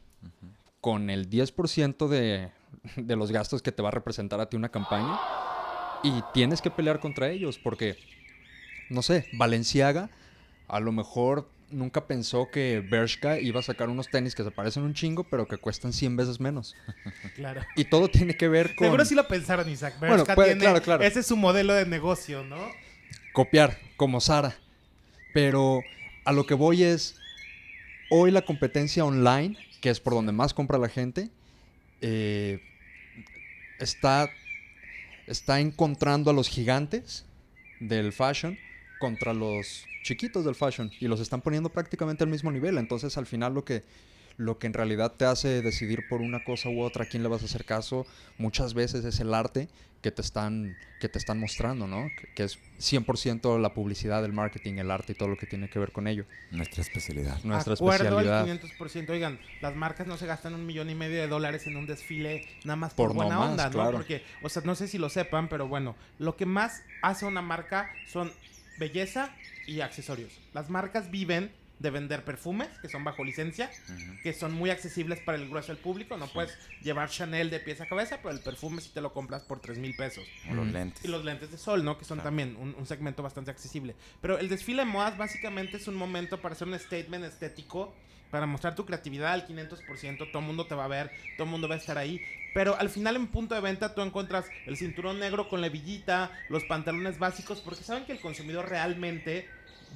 con 0.82 1.10
el 1.10 1.30
10% 1.30 2.08
de, 2.08 2.52
de 2.96 3.16
los 3.16 3.32
gastos 3.32 3.62
que 3.62 3.72
te 3.72 3.82
va 3.82 3.90
a 3.90 3.92
representar 3.92 4.40
a 4.40 4.50
ti 4.50 4.56
una 4.56 4.70
campaña 4.70 5.20
y 6.04 6.24
tienes 6.34 6.62
que 6.62 6.72
pelear 6.72 7.00
contra 7.00 7.30
ellos 7.30 7.60
porque 7.62 7.98
no 8.90 9.02
sé, 9.02 9.28
Valenciaga 9.34 10.10
a 10.70 10.80
lo 10.80 10.92
mejor 10.92 11.50
nunca 11.72 12.08
pensó 12.08 12.50
que 12.52 12.80
Bershka 12.80 13.40
iba 13.40 13.60
a 13.60 13.64
sacar 13.64 13.90
unos 13.90 14.10
tenis 14.10 14.36
que 14.36 14.44
se 14.44 14.52
parecen 14.52 14.84
un 14.84 14.94
chingo, 14.94 15.24
pero 15.24 15.48
que 15.48 15.58
cuestan 15.58 15.94
100 15.94 16.16
veces 16.16 16.40
menos. 16.40 16.76
Claro. 17.36 17.62
Y 17.76 17.86
todo 17.86 18.10
tiene 18.10 18.36
que 18.36 18.50
ver 18.50 18.76
con... 18.76 18.86
Seguro 18.86 19.06
sí 19.06 19.16
lo 19.16 19.28
pensaron, 19.28 19.70
Isaac. 19.70 20.00
Bershka 20.00 20.36
tiene... 20.36 20.58
claro, 20.58 20.82
claro. 20.82 21.04
Ese 21.04 21.22
es 21.22 21.26
su 21.26 21.38
modelo 21.38 21.74
de 21.74 21.86
negocio, 21.86 22.44
¿no? 22.44 22.58
Copiar, 23.34 23.78
como 23.96 24.20
Sara. 24.20 24.58
Pero 25.34 25.82
a 26.26 26.34
lo 26.34 26.46
que 26.46 26.54
voy 26.54 26.84
es, 26.84 27.16
hoy 28.10 28.32
la 28.32 28.42
competencia 28.42 29.06
online, 29.06 29.58
que 29.82 29.90
es 29.90 30.00
por 30.02 30.14
donde 30.14 30.34
más 30.34 30.54
compra 30.54 30.78
la 30.78 30.90
gente, 30.90 31.30
eh, 32.02 32.62
está, 33.80 34.30
está 35.28 35.62
encontrando 35.62 36.32
a 36.32 36.34
los 36.34 36.50
gigantes 36.50 37.26
del 37.80 38.12
fashion 38.12 38.58
contra 39.00 39.34
los 39.34 39.86
chiquitos 40.04 40.46
del 40.46 40.56
fashion 40.56 40.92
y 41.00 41.08
los 41.08 41.20
están 41.20 41.42
poniendo 41.42 41.70
prácticamente 41.70 42.24
al 42.24 42.30
mismo 42.30 42.52
nivel. 42.52 42.78
Entonces 42.78 43.18
al 43.18 43.26
final 43.26 43.54
lo 43.54 43.66
que, 43.66 43.84
lo 44.38 44.60
que 44.60 44.68
en 44.68 44.74
realidad 44.74 45.14
te 45.14 45.26
hace 45.26 45.62
decidir 45.62 46.08
por 46.08 46.22
una 46.22 46.44
cosa 46.44 46.70
u 46.70 46.82
otra 46.82 47.06
a 47.06 47.08
quién 47.08 47.24
le 47.24 47.30
vas 47.30 47.42
a 47.42 47.46
hacer 47.46 47.66
caso 47.66 48.06
muchas 48.38 48.74
veces 48.74 49.06
es 49.06 49.20
el 49.20 49.34
arte 49.34 49.70
que 50.02 50.12
te 50.12 50.22
están, 50.22 50.78
que 51.00 51.10
te 51.10 51.20
están 51.20 51.40
mostrando, 51.40 51.88
¿no? 51.88 52.08
Que, 52.36 52.44
es 52.44 52.58
100% 52.80 53.60
la 53.60 53.74
publicidad, 53.74 54.24
el 54.24 54.32
marketing, 54.32 54.76
el 54.76 54.92
arte 54.92 55.12
y 55.12 55.16
todo 55.16 55.28
lo 55.28 55.38
que 55.38 55.46
tiene 55.46 55.70
que 55.70 55.78
ver 55.78 55.92
con 55.92 56.08
ello. 56.08 56.26
Nuestra 56.52 56.82
especialidad. 56.82 57.44
Nuestra 57.44 57.74
Acuerdo 57.74 58.20
especialidad. 58.20 58.48
500%. 58.80 59.10
Oigan, 59.10 59.40
las 59.62 59.76
marcas 59.76 60.08
no 60.08 60.18
se 60.18 60.26
gastan 60.26 60.54
un 60.54 60.66
millón 60.66 60.90
y 60.90 60.96
medio 60.96 61.20
de 61.20 61.28
dólares 61.28 61.68
en 61.68 61.76
un 61.76 61.86
desfile 61.86 62.48
nada 62.64 62.78
más 62.78 62.94
por, 62.94 63.14
buena 63.14 63.42
onda, 63.42 63.70
¿no? 63.70 63.92
Porque, 63.92 64.24
o 64.42 64.50
sea, 64.50 64.62
no 64.64 64.76
sé 64.76 64.88
si 64.88 64.98
lo 64.98 65.10
sepan, 65.10 65.50
pero 65.50 65.68
bueno, 65.68 65.96
lo 66.18 66.38
que 66.38 66.46
más 66.46 66.84
hace 67.02 67.26
una 67.26 67.42
marca 67.42 67.92
son 68.08 68.32
belleza 68.80 69.36
y 69.68 69.82
accesorios. 69.82 70.40
Las 70.54 70.70
marcas 70.70 71.12
viven 71.12 71.52
de 71.80 71.90
vender 71.90 72.24
perfumes 72.24 72.68
que 72.82 72.90
son 72.90 73.04
bajo 73.04 73.24
licencia, 73.24 73.72
que 74.22 74.34
son 74.34 74.54
muy 74.54 74.70
accesibles 74.70 75.20
para 75.20 75.38
el 75.38 75.50
grueso 75.50 75.74
del 75.74 75.82
público. 75.82 76.18
No 76.18 76.28
puedes 76.28 76.58
llevar 76.82 77.10
Chanel 77.10 77.50
de 77.50 77.60
pieza 77.60 77.86
a 77.86 77.88
cabeza, 77.88 78.18
pero 78.18 78.32
el 78.32 78.42
perfume 78.42 78.82
si 78.82 78.90
te 78.90 79.02
lo 79.02 79.14
compras 79.14 79.44
por 79.44 79.60
3 79.60 79.78
mil 79.78 79.96
pesos. 79.96 80.28
O 80.50 80.54
los 80.54 80.68
lentes. 80.68 81.04
Y 81.04 81.08
los 81.08 81.24
lentes 81.24 81.52
de 81.52 81.58
sol, 81.58 81.84
¿no? 81.84 81.98
Que 81.98 82.06
son 82.06 82.20
también 82.20 82.56
un, 82.60 82.76
un, 82.78 82.86
segmento 82.86 83.24
bastante 83.24 83.52
accesible. 83.52 83.96
Pero 84.22 84.38
el 84.38 84.50
desfile 84.50 84.84
de 84.84 84.92
modas 84.92 85.18
básicamente 85.18 85.78
es 85.78 85.88
un 85.88 85.96
momento 85.96 86.42
para 86.42 86.54
hacer 86.54 86.68
un 86.68 86.78
statement 86.78 87.26
estético 87.26 87.94
para 88.32 88.46
mostrar 88.46 88.76
tu 88.76 88.86
creatividad 88.86 89.34
al 89.34 89.48
500%, 89.48 90.32
todo 90.32 90.40
el 90.40 90.46
mundo 90.46 90.68
te 90.68 90.76
va 90.76 90.86
a 90.86 90.88
ver, 90.88 91.12
todo 91.36 91.46
el 91.46 91.50
mundo 91.50 91.68
va 91.68 91.76
a 91.76 91.78
estar 91.78 91.98
ahí. 91.98 92.22
Pero 92.54 92.76
al 92.78 92.90
final 92.90 93.16
en 93.16 93.28
punto 93.28 93.56
de 93.56 93.62
venta 93.62 93.94
tú 93.94 94.02
encuentras 94.02 94.46
el 94.66 94.78
cinturón 94.78 95.20
negro 95.20 95.50
con 95.50 95.62
la 95.62 95.70
los 96.50 96.64
pantalones 96.66 97.20
básicos, 97.20 97.62
porque 97.62 97.84
saben 97.84 98.06
que 98.06 98.12
el 98.12 98.20
consumidor 98.20 98.70
realmente 98.70 99.48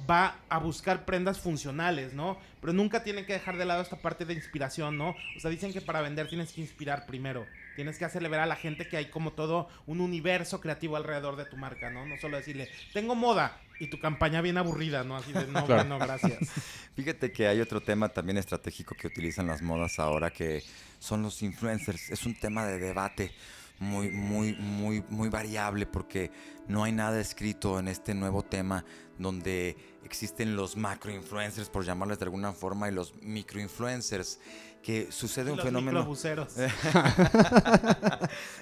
va 0.08 0.36
a 0.48 0.58
buscar 0.58 1.04
prendas 1.04 1.40
funcionales, 1.40 2.12
¿no? 2.12 2.38
Pero 2.60 2.72
nunca 2.72 3.02
tienen 3.02 3.24
que 3.24 3.32
dejar 3.32 3.56
de 3.56 3.64
lado 3.64 3.82
esta 3.82 3.96
parte 3.96 4.24
de 4.24 4.34
inspiración, 4.34 4.98
¿no? 4.98 5.10
O 5.36 5.40
sea, 5.40 5.50
dicen 5.50 5.72
que 5.72 5.80
para 5.80 6.00
vender 6.00 6.28
tienes 6.28 6.52
que 6.52 6.60
inspirar 6.60 7.06
primero. 7.06 7.46
Tienes 7.76 7.98
que 7.98 8.04
hacerle 8.04 8.28
ver 8.28 8.40
a 8.40 8.46
la 8.46 8.56
gente 8.56 8.86
que 8.88 8.96
hay 8.96 9.06
como 9.06 9.32
todo 9.32 9.68
un 9.86 10.00
universo 10.00 10.60
creativo 10.60 10.96
alrededor 10.96 11.36
de 11.36 11.44
tu 11.44 11.56
marca, 11.56 11.90
¿no? 11.90 12.06
No 12.06 12.16
solo 12.18 12.36
decirle, 12.36 12.68
tengo 12.92 13.14
moda 13.14 13.60
y 13.80 13.88
tu 13.88 13.98
campaña 13.98 14.40
bien 14.40 14.58
aburrida, 14.58 15.02
¿no? 15.04 15.16
Así 15.16 15.32
de, 15.32 15.46
no, 15.46 15.84
no, 15.84 15.98
gracias. 15.98 16.38
Fíjate 16.94 17.32
que 17.32 17.48
hay 17.48 17.60
otro 17.60 17.80
tema 17.80 18.08
también 18.08 18.38
estratégico 18.38 18.94
que 18.94 19.08
utilizan 19.08 19.46
las 19.46 19.62
modas 19.62 19.98
ahora 19.98 20.30
que 20.30 20.62
son 20.98 21.22
los 21.22 21.42
influencers. 21.42 22.10
Es 22.10 22.24
un 22.24 22.34
tema 22.34 22.66
de 22.66 22.78
debate 22.78 23.32
muy, 23.78 24.10
muy, 24.10 24.54
muy, 24.54 25.04
muy 25.08 25.28
variable 25.28 25.86
porque 25.86 26.30
no 26.68 26.84
hay 26.84 26.92
nada 26.92 27.20
escrito 27.20 27.78
en 27.78 27.88
este 27.88 28.14
nuevo 28.14 28.42
tema 28.42 28.84
donde 29.18 29.76
existen 30.04 30.56
los 30.56 30.76
macro 30.76 31.12
influencers, 31.12 31.68
por 31.68 31.84
llamarles 31.84 32.18
de 32.18 32.26
alguna 32.26 32.52
forma, 32.52 32.88
y 32.88 32.92
los 32.92 33.14
micro 33.22 33.60
influencers 33.60 34.38
que 34.82 35.10
sucede 35.10 35.50
un 35.50 35.58
fenómeno 35.58 36.04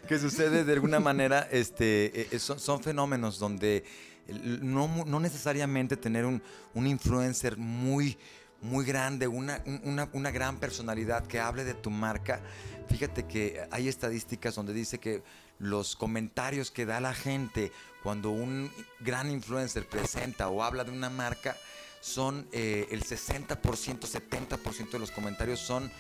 que 0.09 0.18
sucede 0.20 0.64
de 0.64 0.72
alguna 0.72 1.01
manera 1.01 1.48
este 1.51 2.35
eh, 2.35 2.38
son, 2.38 2.61
son 2.61 2.81
fenómenos 2.81 3.40
donde 3.40 3.85
no, 4.29 5.05
no, 5.05 5.18
necesariamente 5.18 5.96
tener 5.96 6.25
un, 6.25 6.40
un 6.75 6.87
influencer 6.87 7.57
muy 7.57 8.16
muy 8.62 8.85
grande, 8.85 9.27
una, 9.27 9.62
una, 9.85 10.09
una, 10.12 10.31
gran 10.31 10.59
personalidad 10.59 11.27
que 11.27 11.40
hable 11.40 11.64
de 11.64 11.75
tu 11.75 11.90
marca. 11.90 12.40
Fíjate 12.88 13.27
que 13.27 13.66
hay 13.70 13.88
estadísticas 13.88 14.55
donde 14.55 14.72
dice 14.72 14.98
que 14.98 15.22
los 15.59 15.96
comentarios 15.96 16.70
que 16.70 16.87
da 16.87 17.01
la 17.01 17.14
gente 17.14 17.72
cuando 18.03 18.31
un 18.31 18.70
gran 19.01 19.31
influencer 19.31 19.88
presenta 19.88 20.48
o 20.48 20.62
habla 20.62 20.85
de 20.85 20.90
una 20.90 21.11
marca 21.11 21.57
son 22.01 22.46
eh, 22.53 22.88
el 22.90 23.05
60%, 23.05 23.61
70% 23.61 24.90
de 24.90 24.98
los 24.98 25.12
comentarios 25.12 25.61
son 25.61 25.90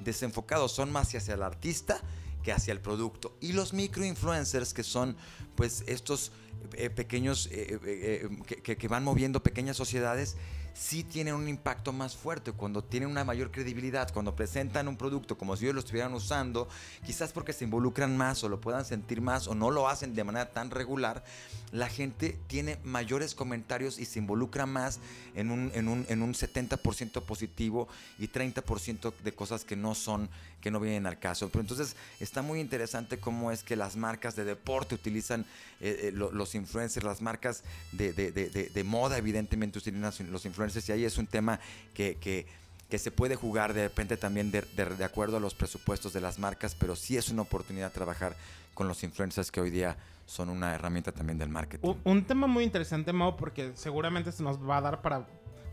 desenfocados, 0.00 0.72
son 0.72 0.90
más 0.90 1.14
hacia 1.14 1.34
el 1.34 1.42
artista 1.42 2.00
que 2.42 2.52
hacia 2.52 2.72
el 2.72 2.80
producto. 2.80 3.36
Y 3.40 3.52
los 3.52 3.74
microinfluencers, 3.74 4.72
que 4.72 4.82
son 4.82 5.16
pues 5.56 5.84
estos 5.86 6.32
eh, 6.72 6.88
pequeños 6.88 7.48
eh, 7.52 8.28
que, 8.62 8.76
que, 8.76 8.88
van 8.88 9.04
moviendo 9.04 9.42
pequeñas 9.42 9.76
sociedades, 9.76 10.36
sí 10.74 11.04
tienen 11.04 11.34
un 11.34 11.48
impacto 11.48 11.92
más 11.92 12.16
fuerte, 12.16 12.52
cuando 12.52 12.82
tienen 12.82 13.10
una 13.10 13.24
mayor 13.24 13.50
credibilidad, 13.50 14.12
cuando 14.12 14.34
presentan 14.34 14.88
un 14.88 14.96
producto 14.96 15.36
como 15.36 15.56
si 15.56 15.64
ellos 15.64 15.74
lo 15.74 15.80
estuvieran 15.80 16.14
usando, 16.14 16.68
quizás 17.04 17.32
porque 17.32 17.52
se 17.52 17.64
involucran 17.64 18.16
más 18.16 18.42
o 18.44 18.48
lo 18.48 18.60
puedan 18.60 18.84
sentir 18.84 19.20
más 19.20 19.48
o 19.48 19.54
no 19.54 19.70
lo 19.70 19.88
hacen 19.88 20.14
de 20.14 20.24
manera 20.24 20.50
tan 20.50 20.70
regular, 20.70 21.24
la 21.72 21.88
gente 21.88 22.38
tiene 22.46 22.78
mayores 22.84 23.34
comentarios 23.34 23.98
y 23.98 24.04
se 24.04 24.18
involucra 24.18 24.66
más 24.66 24.98
en 25.34 25.50
un, 25.50 25.70
en 25.74 25.88
un, 25.88 26.06
en 26.08 26.22
un 26.22 26.34
70% 26.34 27.22
positivo 27.22 27.88
y 28.18 28.28
30% 28.28 29.12
de 29.22 29.32
cosas 29.32 29.64
que 29.64 29.76
no 29.76 29.94
son, 29.94 30.28
que 30.60 30.70
no 30.70 30.80
vienen 30.80 31.06
al 31.06 31.18
caso. 31.18 31.48
Pero 31.48 31.60
entonces 31.60 31.96
está 32.18 32.42
muy 32.42 32.60
interesante 32.60 33.18
cómo 33.18 33.52
es 33.52 33.62
que 33.62 33.76
las 33.76 33.96
marcas 33.96 34.36
de 34.36 34.44
deporte 34.44 34.94
utilizan 34.94 35.42
eh, 35.80 36.08
eh, 36.08 36.12
los 36.12 36.54
influencers, 36.54 37.04
las 37.04 37.22
marcas 37.22 37.62
de, 37.92 38.12
de, 38.12 38.32
de, 38.32 38.48
de 38.48 38.84
moda 38.84 39.18
evidentemente 39.18 39.78
utilizan 39.78 40.12
los 40.30 40.44
influencers 40.44 40.59
y 40.88 40.92
ahí 40.92 41.04
es 41.04 41.18
un 41.18 41.26
tema 41.26 41.60
que, 41.94 42.16
que, 42.16 42.98
se 42.98 43.10
puede 43.10 43.36
jugar 43.36 43.72
de 43.72 43.84
repente 43.84 44.16
también 44.16 44.50
de, 44.50 44.62
de, 44.62 45.04
acuerdo 45.04 45.36
a 45.36 45.40
los 45.40 45.54
presupuestos 45.54 46.12
de 46.12 46.20
las 46.20 46.38
marcas, 46.38 46.74
pero 46.74 46.96
sí 46.96 47.16
es 47.16 47.28
una 47.28 47.42
oportunidad 47.42 47.92
trabajar 47.92 48.34
con 48.74 48.88
los 48.88 49.02
influencers 49.04 49.50
que 49.50 49.60
hoy 49.60 49.70
día 49.70 49.96
son 50.26 50.48
una 50.48 50.74
herramienta 50.74 51.12
también 51.12 51.38
del 51.38 51.48
marketing. 51.48 51.94
Un, 52.04 52.24
tema 52.24 52.46
muy 52.46 52.64
interesante, 52.64 53.12
Mau, 53.12 53.36
porque 53.36 53.72
seguramente 53.74 54.32
se 54.32 54.42
nos 54.42 54.58
va 54.58 54.76
a 54.76 54.80
dar 54.80 55.02
para 55.02 55.26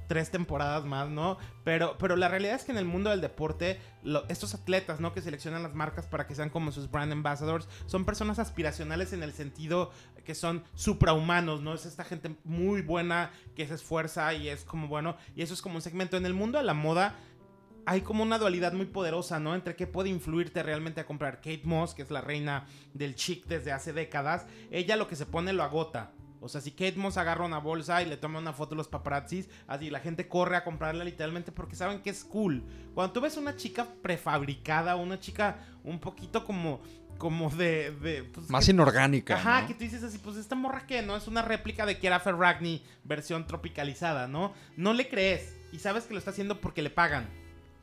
tres 0.08 0.32
temporadas 0.32 0.86
más, 0.86 1.10
¿no? 1.10 1.38
Pero, 1.64 1.98
pero 1.98 2.16
la 2.16 2.28
realidad 2.28 2.56
es 2.56 2.64
que 2.64 2.72
en 2.72 2.78
el 2.78 2.86
mundo 2.86 3.10
del 3.10 3.22
deporte, 3.22 3.80
estos 4.30 4.54
atletas, 4.56 5.00
¿no? 5.00 5.14
Que 5.14 5.22
seleccionan 5.22 5.64
las 5.64 5.74
marcas 5.74 6.08
para 6.08 6.28
que 6.28 6.36
sean 6.36 6.50
como 6.50 6.72
sus 6.72 6.90
brand 6.90 7.12
ambassadors, 7.12 7.68
son 7.86 8.06
personas 8.06 8.40
aspiracionales 8.40 9.14
en 9.14 9.24
el 9.24 9.34
sentido 9.34 9.92
que 10.24 10.36
son 10.36 10.64
suprahumanos, 10.76 11.62
¿no? 11.62 11.74
Es 11.74 11.86
esta 11.86 12.04
gente 12.04 12.36
muy 12.44 12.82
buena 12.82 13.32
que 13.56 13.68
se 13.68 13.76
esfuerza 13.76 14.34
y 14.34 14.50
es 14.50 14.64
como 14.64 14.88
bueno, 14.88 15.18
y 15.36 15.42
eso 15.42 15.54
es 15.54 15.62
como 15.62 15.76
un 15.76 15.82
segmento. 15.82 16.18
En 16.18 16.26
el 16.26 16.34
mundo 16.34 16.58
de 16.58 16.64
la 16.64 16.74
moda, 16.74 17.16
hay 17.86 18.02
como 18.02 18.22
una 18.22 18.38
dualidad 18.38 18.74
muy 18.74 18.86
poderosa, 18.86 19.40
¿no? 19.40 19.56
Entre 19.56 19.78
qué 19.78 19.88
puede 19.88 20.10
influirte 20.10 20.62
realmente 20.62 21.00
a 21.00 21.06
comprar. 21.06 21.38
Kate 21.38 21.62
Moss, 21.64 21.94
que 21.94 22.02
es 22.02 22.12
la 22.12 22.20
reina 22.20 22.68
del 22.94 23.16
chic 23.16 23.46
desde 23.46 23.72
hace 23.72 23.94
décadas, 23.94 24.46
ella 24.72 24.98
lo 24.98 25.08
que 25.08 25.16
se 25.16 25.26
pone 25.26 25.54
lo 25.54 25.64
agota. 25.64 26.12
O 26.48 26.50
sea, 26.50 26.62
si 26.62 26.72
Kate 26.72 26.96
Moss 26.96 27.18
agarra 27.18 27.46
una 27.46 27.58
bolsa 27.60 28.02
y 28.02 28.06
le 28.06 28.16
toma 28.16 28.40
una 28.40 28.54
foto 28.54 28.74
a 28.74 28.78
los 28.78 28.88
paparazzis, 28.88 29.50
así 29.68 29.90
la 29.90 30.00
gente 30.00 30.30
corre 30.30 30.56
a 30.56 30.64
comprarla 30.64 31.04
literalmente 31.04 31.52
porque 31.52 31.76
saben 31.76 32.02
que 32.02 32.10
es 32.10 32.24
cool. 32.24 32.64
Cuando 32.96 33.12
tú 33.12 33.20
ves 33.20 33.36
una 33.36 33.58
chica 33.58 33.86
prefabricada, 34.02 34.96
una 34.96 35.20
chica 35.20 35.58
un 35.84 36.00
poquito 36.00 36.44
como 36.46 36.82
como 37.18 37.50
de, 37.50 37.92
de 38.00 38.24
pues, 38.26 38.48
Más 38.50 38.66
que- 38.66 38.72
inorgánica. 38.72 39.36
Ajá, 39.38 39.62
¿no? 39.62 39.68
que 39.68 39.74
tú 39.74 39.80
dices 39.80 40.04
así, 40.04 40.20
pues 40.20 40.38
esta 40.38 40.54
morra 40.56 40.86
que 40.86 41.02
no 41.02 41.18
es 41.18 41.28
una 41.28 41.42
réplica 41.42 41.86
de 41.88 41.98
Kiara 41.98 42.20
Ferragni 42.20 42.84
versión 43.04 43.48
tropicalizada, 43.48 44.28
¿no? 44.28 44.54
No 44.76 44.94
le 44.94 45.10
crees 45.10 45.56
y 45.74 45.80
sabes 45.80 46.04
que 46.06 46.14
lo 46.14 46.20
está 46.20 46.30
haciendo 46.32 46.62
porque 46.62 46.82
le 46.84 46.92
pagan. 46.92 47.28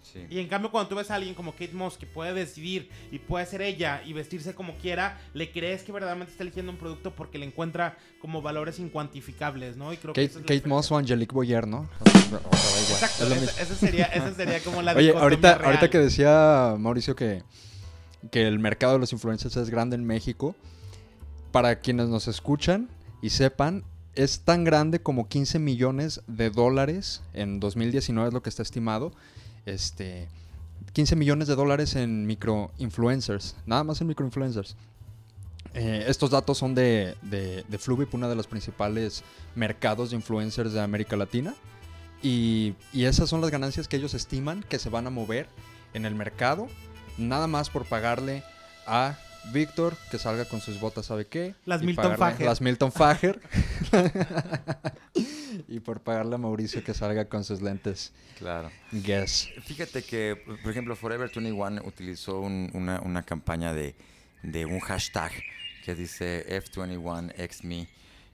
Sí. 0.05 0.27
Y 0.29 0.39
en 0.39 0.49
cambio, 0.49 0.71
cuando 0.71 0.89
tú 0.89 0.97
ves 0.97 1.11
a 1.11 1.15
alguien 1.15 1.35
como 1.35 1.53
Kate 1.53 1.73
Moss 1.73 1.97
que 1.97 2.07
puede 2.07 2.35
decidir 2.35 2.91
y 3.11 3.19
puede 3.19 3.47
ser 3.47 3.63
ella 3.63 4.03
y 4.05 4.13
vestirse 4.13 4.55
como 4.55 4.75
quiera, 4.75 5.19
le 5.33 5.51
crees 5.51 5.83
que 5.83 5.93
verdaderamente 5.93 6.31
está 6.33 6.45
eligiendo 6.45 6.71
un 6.71 6.79
producto 6.79 7.15
porque 7.15 7.39
le 7.39 7.47
encuentra 7.47 7.97
como 8.21 8.43
valores 8.43 8.79
incuantificables, 8.79 9.77
¿no? 9.77 9.93
Y 9.93 9.97
creo 9.97 10.13
que 10.13 10.21
Kate, 10.21 10.31
esa 10.31 10.41
es 10.41 10.51
la 10.51 10.57
Kate. 10.57 10.69
Moss 10.69 10.93
o 10.93 10.99
Angelique 10.99 11.35
Boyer, 11.35 11.67
¿no? 11.67 11.89
O 12.01 12.11
sea, 12.11 12.39
da 12.39 12.39
igual, 12.39 13.03
Exacto, 13.03 13.27
es 13.27 13.61
ese 13.61 13.75
sería, 13.75 14.05
ese 14.07 14.35
sería 14.35 14.61
como 14.61 14.83
la 14.83 14.93
Oye, 14.97 15.13
ahorita, 15.17 15.55
real. 15.55 15.65
ahorita 15.67 15.91
que 15.91 15.99
decía 15.99 16.77
Mauricio 16.79 17.17
que, 17.17 17.43
que 18.31 18.47
el 18.47 18.59
mercado 18.59 18.95
de 18.95 18.99
los 18.99 19.13
influencers 19.13 19.57
es 19.57 19.71
grande 19.71 19.97
en 19.97 20.05
México, 20.05 20.55
para 21.51 21.81
quienes 21.81 22.09
nos 22.09 22.29
escuchan 22.29 22.89
y 23.23 23.31
sepan, 23.31 23.85
es 24.15 24.41
tan 24.41 24.65
grande 24.65 25.01
como 25.01 25.29
15 25.29 25.59
millones 25.59 26.23
de 26.27 26.51
dólares 26.51 27.23
en 27.33 27.61
2019 27.61 28.29
es 28.29 28.35
lo 28.35 28.43
que 28.43 28.51
está 28.51 28.63
estimado. 28.63 29.13
Este, 29.67 30.29
15 30.93 31.17
millones 31.17 31.49
de 31.49 31.55
dólares 31.55 31.97
en 31.97 32.27
microinfluencers, 32.27 33.57
nada 33.67 33.85
más 33.85 34.01
en 34.01 34.07
microinfluencers. 34.09 34.77
Eh, 35.75 36.05
estos 36.07 36.31
datos 36.31 36.59
son 36.59 36.75
de, 36.75 37.17
de, 37.23 37.65
de 37.67 37.79
Fluvip, 37.79 38.15
uno 38.15 38.29
de 38.29 38.37
los 38.37 38.47
principales 38.47 39.25
mercados 39.57 40.11
de 40.11 40.17
influencers 40.17 40.73
de 40.73 40.81
América 40.81 41.17
Latina. 41.17 41.55
Y, 42.23 42.75
y 42.93 43.05
esas 43.05 43.29
son 43.29 43.41
las 43.41 43.51
ganancias 43.51 43.89
que 43.89 43.97
ellos 43.97 44.15
estiman 44.15 44.63
que 44.69 44.79
se 44.79 44.89
van 44.89 45.07
a 45.07 45.11
mover 45.11 45.49
en 45.95 46.07
el 46.07 46.15
mercado, 46.15 46.69
nada 47.19 47.47
más 47.47 47.71
por 47.71 47.85
pagarle 47.85 48.43
a 48.87 49.19
Víctor 49.53 49.95
que 50.11 50.19
salga 50.19 50.45
con 50.47 50.61
sus 50.61 50.81
botas, 50.81 51.07
¿sabe 51.07 51.27
qué? 51.27 51.55
Las 51.67 51.83
Y 51.83 51.87
Milton 51.87 52.13
pagarle- 52.13 52.19
Fager. 52.19 52.47
Las 52.47 52.61
Milton 52.63 52.93
Fager. 52.93 53.41
y 55.75 55.81
por 55.81 56.01
pagarle 56.01 56.37
a 56.37 56.39
Mauricio 56.39 56.85
que 56.85 56.95
salga 56.95 57.25
con 57.29 57.43
sus 57.45 57.61
lentes 57.61 58.13
Claro. 58.39 58.71
Guess. 58.93 59.49
Fíjate 59.65 60.03
que, 60.03 60.37
por 60.63 60.71
ejemplo, 60.71 60.95
Forever 60.97 61.31
21 61.35 61.83
utilizó 61.85 62.41
un- 62.41 62.71
una, 62.75 63.01
una 63.01 63.23
campaña 63.25 63.73
de, 63.73 63.95
de 64.43 64.67
un 64.67 64.81
hashtag 64.81 65.33
que 65.85 65.95
dice 65.95 66.45
F21XMe, 66.63 67.89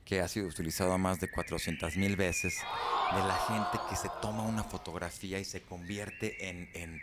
que 0.04 0.20
ha 0.20 0.28
sido 0.28 0.46
utilizado 0.48 0.96
más 0.98 1.20
de 1.20 1.30
400 1.30 1.96
mil 1.96 2.16
veces, 2.16 2.54
de 3.14 3.18
la 3.26 3.36
gente 3.48 3.78
que 3.88 3.96
se 3.96 4.08
toma 4.20 4.42
una 4.42 4.64
fotografía 4.64 5.38
y 5.38 5.44
se 5.44 5.60
convierte 5.62 6.48
en, 6.48 6.68
en, 6.74 7.00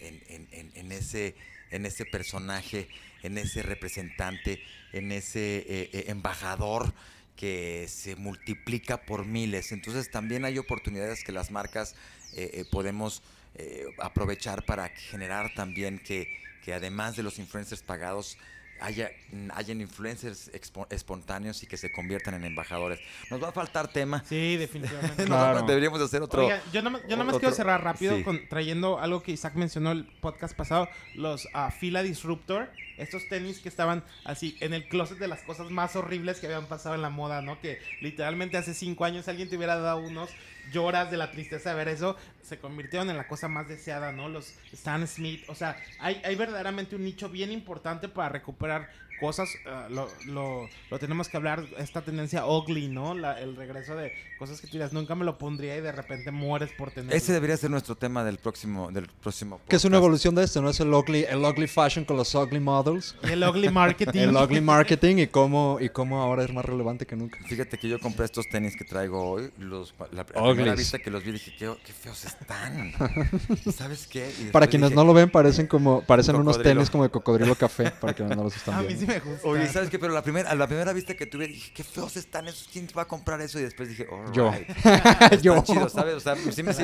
en- 0.00 0.22
en- 0.28 0.48
en- 0.52 0.72
en 0.74 0.92
ese, 0.92 1.34
en 1.70 1.86
ese 1.86 2.04
personaje, 2.04 2.88
en 3.22 3.38
ese 3.38 3.62
representante, 3.62 4.60
en 4.92 5.12
ese 5.12 5.58
eh, 5.58 5.90
eh, 5.92 6.04
embajador 6.08 6.92
que 7.40 7.86
se 7.88 8.16
multiplica 8.16 9.00
por 9.00 9.24
miles. 9.24 9.72
Entonces 9.72 10.10
también 10.10 10.44
hay 10.44 10.58
oportunidades 10.58 11.24
que 11.24 11.32
las 11.32 11.50
marcas 11.50 11.94
eh, 12.36 12.50
eh, 12.52 12.64
podemos 12.70 13.22
eh, 13.54 13.86
aprovechar 13.98 14.66
para 14.66 14.90
generar 14.90 15.54
también 15.54 15.98
que, 15.98 16.28
que 16.62 16.74
además 16.74 17.16
de 17.16 17.22
los 17.22 17.38
influencers 17.38 17.82
pagados, 17.82 18.36
haya, 18.80 19.10
hayan 19.54 19.80
influencers 19.80 20.52
expo- 20.52 20.86
espontáneos 20.90 21.62
y 21.62 21.66
que 21.66 21.76
se 21.76 21.92
conviertan 21.92 22.34
en 22.34 22.44
embajadores. 22.44 22.98
Nos 23.30 23.42
va 23.42 23.48
a 23.48 23.52
faltar 23.52 23.88
tema. 23.92 24.24
Sí, 24.28 24.56
definitivamente. 24.56 25.24
Claro. 25.26 25.62
Deberíamos 25.62 26.00
hacer 26.00 26.22
otro... 26.22 26.44
Oiga, 26.46 26.62
yo 26.72 26.82
nomás, 26.82 27.02
yo 27.08 27.16
nomás 27.16 27.34
otro- 27.34 27.40
quiero 27.40 27.54
cerrar 27.54 27.82
rápido 27.84 28.16
sí. 28.16 28.22
con, 28.24 28.48
trayendo 28.48 28.98
algo 28.98 29.22
que 29.22 29.32
Isaac 29.32 29.54
mencionó 29.54 29.92
el 29.92 30.04
podcast 30.04 30.56
pasado, 30.56 30.88
los 31.14 31.46
ah, 31.54 31.70
Fila 31.70 32.02
Disruptor, 32.02 32.70
estos 32.98 33.28
tenis 33.28 33.60
que 33.60 33.68
estaban 33.68 34.04
así 34.24 34.56
en 34.60 34.74
el 34.74 34.88
closet 34.88 35.18
de 35.18 35.28
las 35.28 35.42
cosas 35.42 35.70
más 35.70 35.96
horribles 35.96 36.38
que 36.38 36.46
habían 36.46 36.66
pasado 36.66 36.94
en 36.94 37.02
la 37.02 37.10
moda, 37.10 37.40
¿no? 37.42 37.60
Que 37.60 37.78
literalmente 38.00 38.56
hace 38.58 38.74
cinco 38.74 39.04
años 39.04 39.28
alguien 39.28 39.48
te 39.48 39.56
hubiera 39.56 39.78
dado 39.78 40.00
unos, 40.00 40.28
lloras 40.70 41.10
de 41.10 41.16
la 41.16 41.30
tristeza 41.30 41.70
de 41.70 41.76
ver 41.76 41.88
eso, 41.88 42.16
se 42.42 42.58
convirtieron 42.58 43.10
en 43.10 43.16
la 43.16 43.26
cosa 43.28 43.48
más 43.48 43.68
deseada, 43.68 44.12
¿no? 44.12 44.28
Los 44.28 44.54
Stan 44.72 45.06
Smith, 45.06 45.44
o 45.48 45.54
sea, 45.54 45.76
hay, 45.98 46.20
hay 46.24 46.36
verdaderamente 46.36 46.96
un 46.96 47.04
nicho 47.04 47.28
bien 47.28 47.52
importante 47.52 48.08
para 48.08 48.28
recuperar 48.28 48.88
cosas, 49.20 49.50
ah, 49.66 49.86
lo, 49.90 50.08
lo, 50.26 50.68
lo 50.90 50.98
tenemos 50.98 51.28
que 51.28 51.36
hablar, 51.36 51.64
esta 51.78 52.02
tendencia 52.02 52.46
ugly, 52.46 52.88
¿no? 52.88 53.14
La- 53.14 53.38
el 53.40 53.54
regreso 53.56 53.94
de 53.94 54.12
cosas 54.38 54.60
que 54.60 54.66
tú 54.66 54.72
dirás, 54.74 54.92
nunca 54.92 55.14
me 55.14 55.24
lo 55.24 55.38
pondría 55.38 55.76
y 55.76 55.80
de 55.80 55.92
repente 55.92 56.30
mueres 56.30 56.70
por 56.76 56.90
tener. 56.90 57.14
Ese 57.14 57.32
debería 57.32 57.56
ser 57.56 57.70
nuestro 57.70 57.94
tema 57.94 58.24
del 58.24 58.38
próximo, 58.38 58.90
del 58.90 59.06
próximo 59.06 59.60
Que 59.68 59.76
es 59.76 59.84
una 59.84 59.98
evolución 59.98 60.34
de 60.34 60.44
esto, 60.44 60.60
¿no? 60.62 60.70
Es 60.70 60.80
el 60.80 60.92
ugly, 60.92 61.24
el 61.28 61.38
ugly 61.44 61.66
fashion 61.68 62.04
con 62.04 62.16
los 62.16 62.34
ugly 62.34 62.58
models. 62.60 63.14
Y 63.22 63.28
el 63.32 63.42
ugly 63.44 63.68
marketing. 63.70 64.20
El 64.30 64.36
ugly 64.36 64.60
marketing 64.60 65.16
y 65.18 65.26
cómo, 65.26 65.78
y 65.80 65.88
cómo 65.90 66.20
ahora 66.22 66.42
es 66.44 66.52
más 66.52 66.64
relevante 66.64 67.06
que 67.06 67.16
nunca. 67.16 67.38
Fíjate 67.46 67.78
que 67.78 67.88
yo 67.88 67.98
compré 68.00 68.24
estos 68.24 68.48
tenis 68.48 68.76
que 68.76 68.84
traigo 68.84 69.30
hoy. 69.30 69.50
Los, 69.58 69.94
la, 69.98 70.06
la 70.12 70.24
primera 70.52 70.74
vista 70.74 70.98
que 70.98 71.10
los 71.10 71.22
vi 71.24 71.32
dije, 71.32 71.52
qué, 71.58 71.72
qué 71.84 71.92
feos 71.92 72.24
están. 72.24 72.92
¿Sabes 73.76 74.06
qué? 74.06 74.30
Para 74.52 74.66
quienes 74.66 74.90
dije, 74.90 74.96
no 74.96 75.04
lo 75.04 75.12
ven, 75.14 75.30
parecen 75.30 75.66
como 75.66 76.00
parecen 76.02 76.36
unos 76.36 76.60
tenis 76.62 76.88
como 76.90 77.04
de 77.04 77.10
cocodrilo 77.10 77.54
café, 77.54 77.90
para 77.90 78.12
quienes 78.14 78.36
no 78.36 78.44
los 78.44 78.56
están 78.56 78.74
A 78.74 78.80
mí 78.82 78.88
viendo. 78.88 79.06
sí 79.06 79.09
me 79.14 79.20
gusta. 79.20 79.48
Oye, 79.48 79.66
¿sabes 79.68 79.90
qué? 79.90 79.98
Pero 79.98 80.12
la 80.12 80.22
primera, 80.22 80.50
a 80.50 80.54
la 80.54 80.66
primera 80.66 80.92
vista 80.92 81.14
que 81.14 81.26
tuve 81.26 81.46
dije, 81.48 81.72
qué 81.74 81.84
feos 81.84 82.16
están 82.16 82.48
esos. 82.48 82.68
¿Quién 82.72 82.88
va 82.96 83.02
a 83.02 83.08
comprar 83.08 83.40
eso? 83.40 83.58
Y 83.58 83.62
después 83.62 83.88
dije, 83.88 84.06
all 84.10 84.32
Yo. 84.32 84.50
right. 84.52 84.68
Están 84.84 85.40
Yo. 85.42 85.62
chidos, 85.62 85.92
¿sabes? 85.92 86.14
O 86.14 86.20
sea, 86.20 86.36
sí 86.36 86.62
me- 86.62 86.72
sí, 86.72 86.82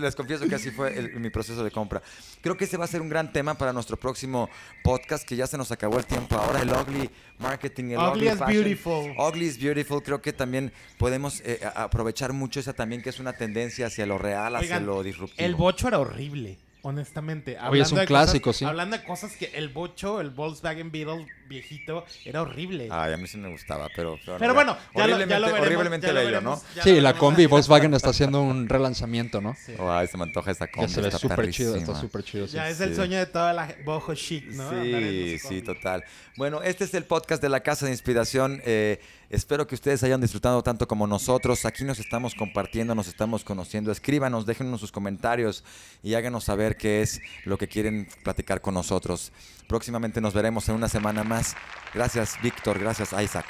les 0.00 0.14
confieso 0.14 0.46
que 0.48 0.54
así 0.54 0.70
fue 0.70 0.96
el- 0.98 1.18
mi 1.20 1.30
proceso 1.30 1.62
de 1.64 1.70
compra. 1.70 2.02
Creo 2.40 2.56
que 2.56 2.64
ese 2.64 2.76
va 2.76 2.84
a 2.84 2.88
ser 2.88 3.00
un 3.00 3.08
gran 3.08 3.32
tema 3.32 3.54
para 3.54 3.72
nuestro 3.72 3.96
próximo 3.96 4.48
podcast, 4.84 5.26
que 5.26 5.36
ya 5.36 5.46
se 5.46 5.56
nos 5.58 5.70
acabó 5.72 5.98
el 5.98 6.06
tiempo. 6.06 6.36
Ahora 6.36 6.60
el 6.62 6.70
ugly 6.70 7.10
marketing, 7.38 7.90
el 7.92 7.98
Ugly 7.98 8.08
ugly, 8.10 8.26
is 8.28 8.38
fashion. 8.38 8.62
beautiful. 8.64 9.14
Ugly 9.18 9.44
is 9.46 9.58
beautiful. 9.58 10.02
Creo 10.02 10.20
que 10.22 10.32
también 10.32 10.72
podemos 10.98 11.40
eh, 11.44 11.60
aprovechar 11.74 12.32
mucho 12.32 12.60
esa 12.60 12.72
también, 12.72 13.02
que 13.02 13.10
es 13.10 13.18
una 13.18 13.32
tendencia 13.32 13.86
hacia 13.86 14.06
lo 14.06 14.18
real, 14.18 14.54
hacia 14.56 14.76
Oigan, 14.76 14.86
lo 14.86 15.02
disruptivo. 15.02 15.44
El 15.44 15.54
bocho 15.54 15.88
era 15.88 15.98
horrible, 15.98 16.58
honestamente. 16.82 17.56
Oye, 17.70 17.82
es 17.82 17.92
un 17.92 17.98
de 17.98 18.06
clásico, 18.06 18.46
cosas- 18.50 18.58
sí. 18.58 18.64
Hablando 18.64 18.96
de 18.98 19.04
cosas 19.04 19.32
que 19.36 19.46
el 19.54 19.68
bocho, 19.70 20.20
el 20.20 20.30
Volkswagen 20.30 20.90
Beetle 20.90 21.26
viejito, 21.48 22.04
era 22.24 22.42
horrible. 22.42 22.88
Ay, 22.90 23.12
a 23.12 23.16
mí 23.16 23.26
sí 23.26 23.36
me 23.38 23.50
gustaba, 23.50 23.88
pero... 23.94 24.18
Pero 24.38 24.54
bueno, 24.54 24.76
ya 24.94 25.06
lo, 25.06 25.16
ya 25.18 25.24
horriblemente, 25.24 25.38
lo 25.38 25.46
veremos. 25.46 25.60
horriblemente 25.66 26.06
ya 26.06 26.12
lo 26.12 26.18
bello, 26.20 26.30
veremos, 26.32 26.62
¿no? 26.62 26.74
ya 26.76 26.82
Sí, 26.82 26.90
la 26.90 26.94
veremos. 27.12 27.18
combi 27.18 27.46
Volkswagen 27.46 27.94
está 27.94 28.10
haciendo 28.10 28.40
un 28.42 28.68
relanzamiento, 28.68 29.40
¿no? 29.40 29.54
Sí. 29.54 29.74
Ay, 29.78 30.06
se 30.08 30.16
me 30.16 30.24
antoja 30.24 30.50
esa 30.50 30.66
Que 30.66 30.72
combi. 30.72 30.88
se 30.92 31.00
ve 31.00 31.08
está 31.08 31.18
súper 31.18 31.50
chido, 31.50 31.76
está 31.76 31.94
súper 31.94 32.22
chido. 32.24 32.46
sí. 32.48 32.54
Ya 32.56 32.68
es 32.68 32.80
el 32.80 32.94
sueño 32.96 33.18
de 33.18 33.26
toda 33.26 33.52
la 33.52 33.74
bojo 33.84 34.14
chic, 34.14 34.46
¿no? 34.52 34.70
Sí, 34.82 35.38
sí, 35.38 35.62
total. 35.62 36.04
Bueno, 36.36 36.62
este 36.62 36.84
es 36.84 36.94
el 36.94 37.04
podcast 37.04 37.42
de 37.42 37.48
la 37.50 37.60
Casa 37.60 37.84
de 37.86 37.92
Inspiración. 37.92 38.60
Eh, 38.64 39.00
espero 39.32 39.66
que 39.66 39.74
ustedes 39.74 40.04
hayan 40.04 40.20
disfrutado 40.20 40.62
tanto 40.62 40.86
como 40.86 41.06
nosotros. 41.06 41.64
Aquí 41.64 41.82
nos 41.82 41.98
estamos 41.98 42.34
compartiendo, 42.34 42.94
nos 42.94 43.08
estamos 43.08 43.42
conociendo. 43.42 43.90
Escríbanos, 43.90 44.46
déjenos 44.46 44.80
sus 44.80 44.92
comentarios 44.92 45.64
y 46.02 46.14
háganos 46.14 46.44
saber 46.44 46.76
qué 46.76 47.02
es 47.02 47.20
lo 47.44 47.58
que 47.58 47.66
quieren 47.66 48.06
platicar 48.22 48.60
con 48.60 48.74
nosotros. 48.74 49.32
Próximamente 49.66 50.20
nos 50.20 50.34
veremos 50.34 50.68
en 50.68 50.76
una 50.76 50.88
semana 50.88 51.24
más. 51.24 51.56
Gracias, 51.92 52.36
Víctor. 52.42 52.78
Gracias, 52.78 53.12
Isaac. 53.12 53.46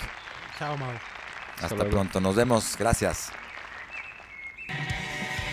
Chao, 0.58 0.78
Mau. 0.78 0.92
Hasta 1.60 1.84
pronto. 1.84 2.20
Nos 2.20 2.34
vemos. 2.36 2.76
Gracias. 2.78 3.30
Thank 4.68 5.51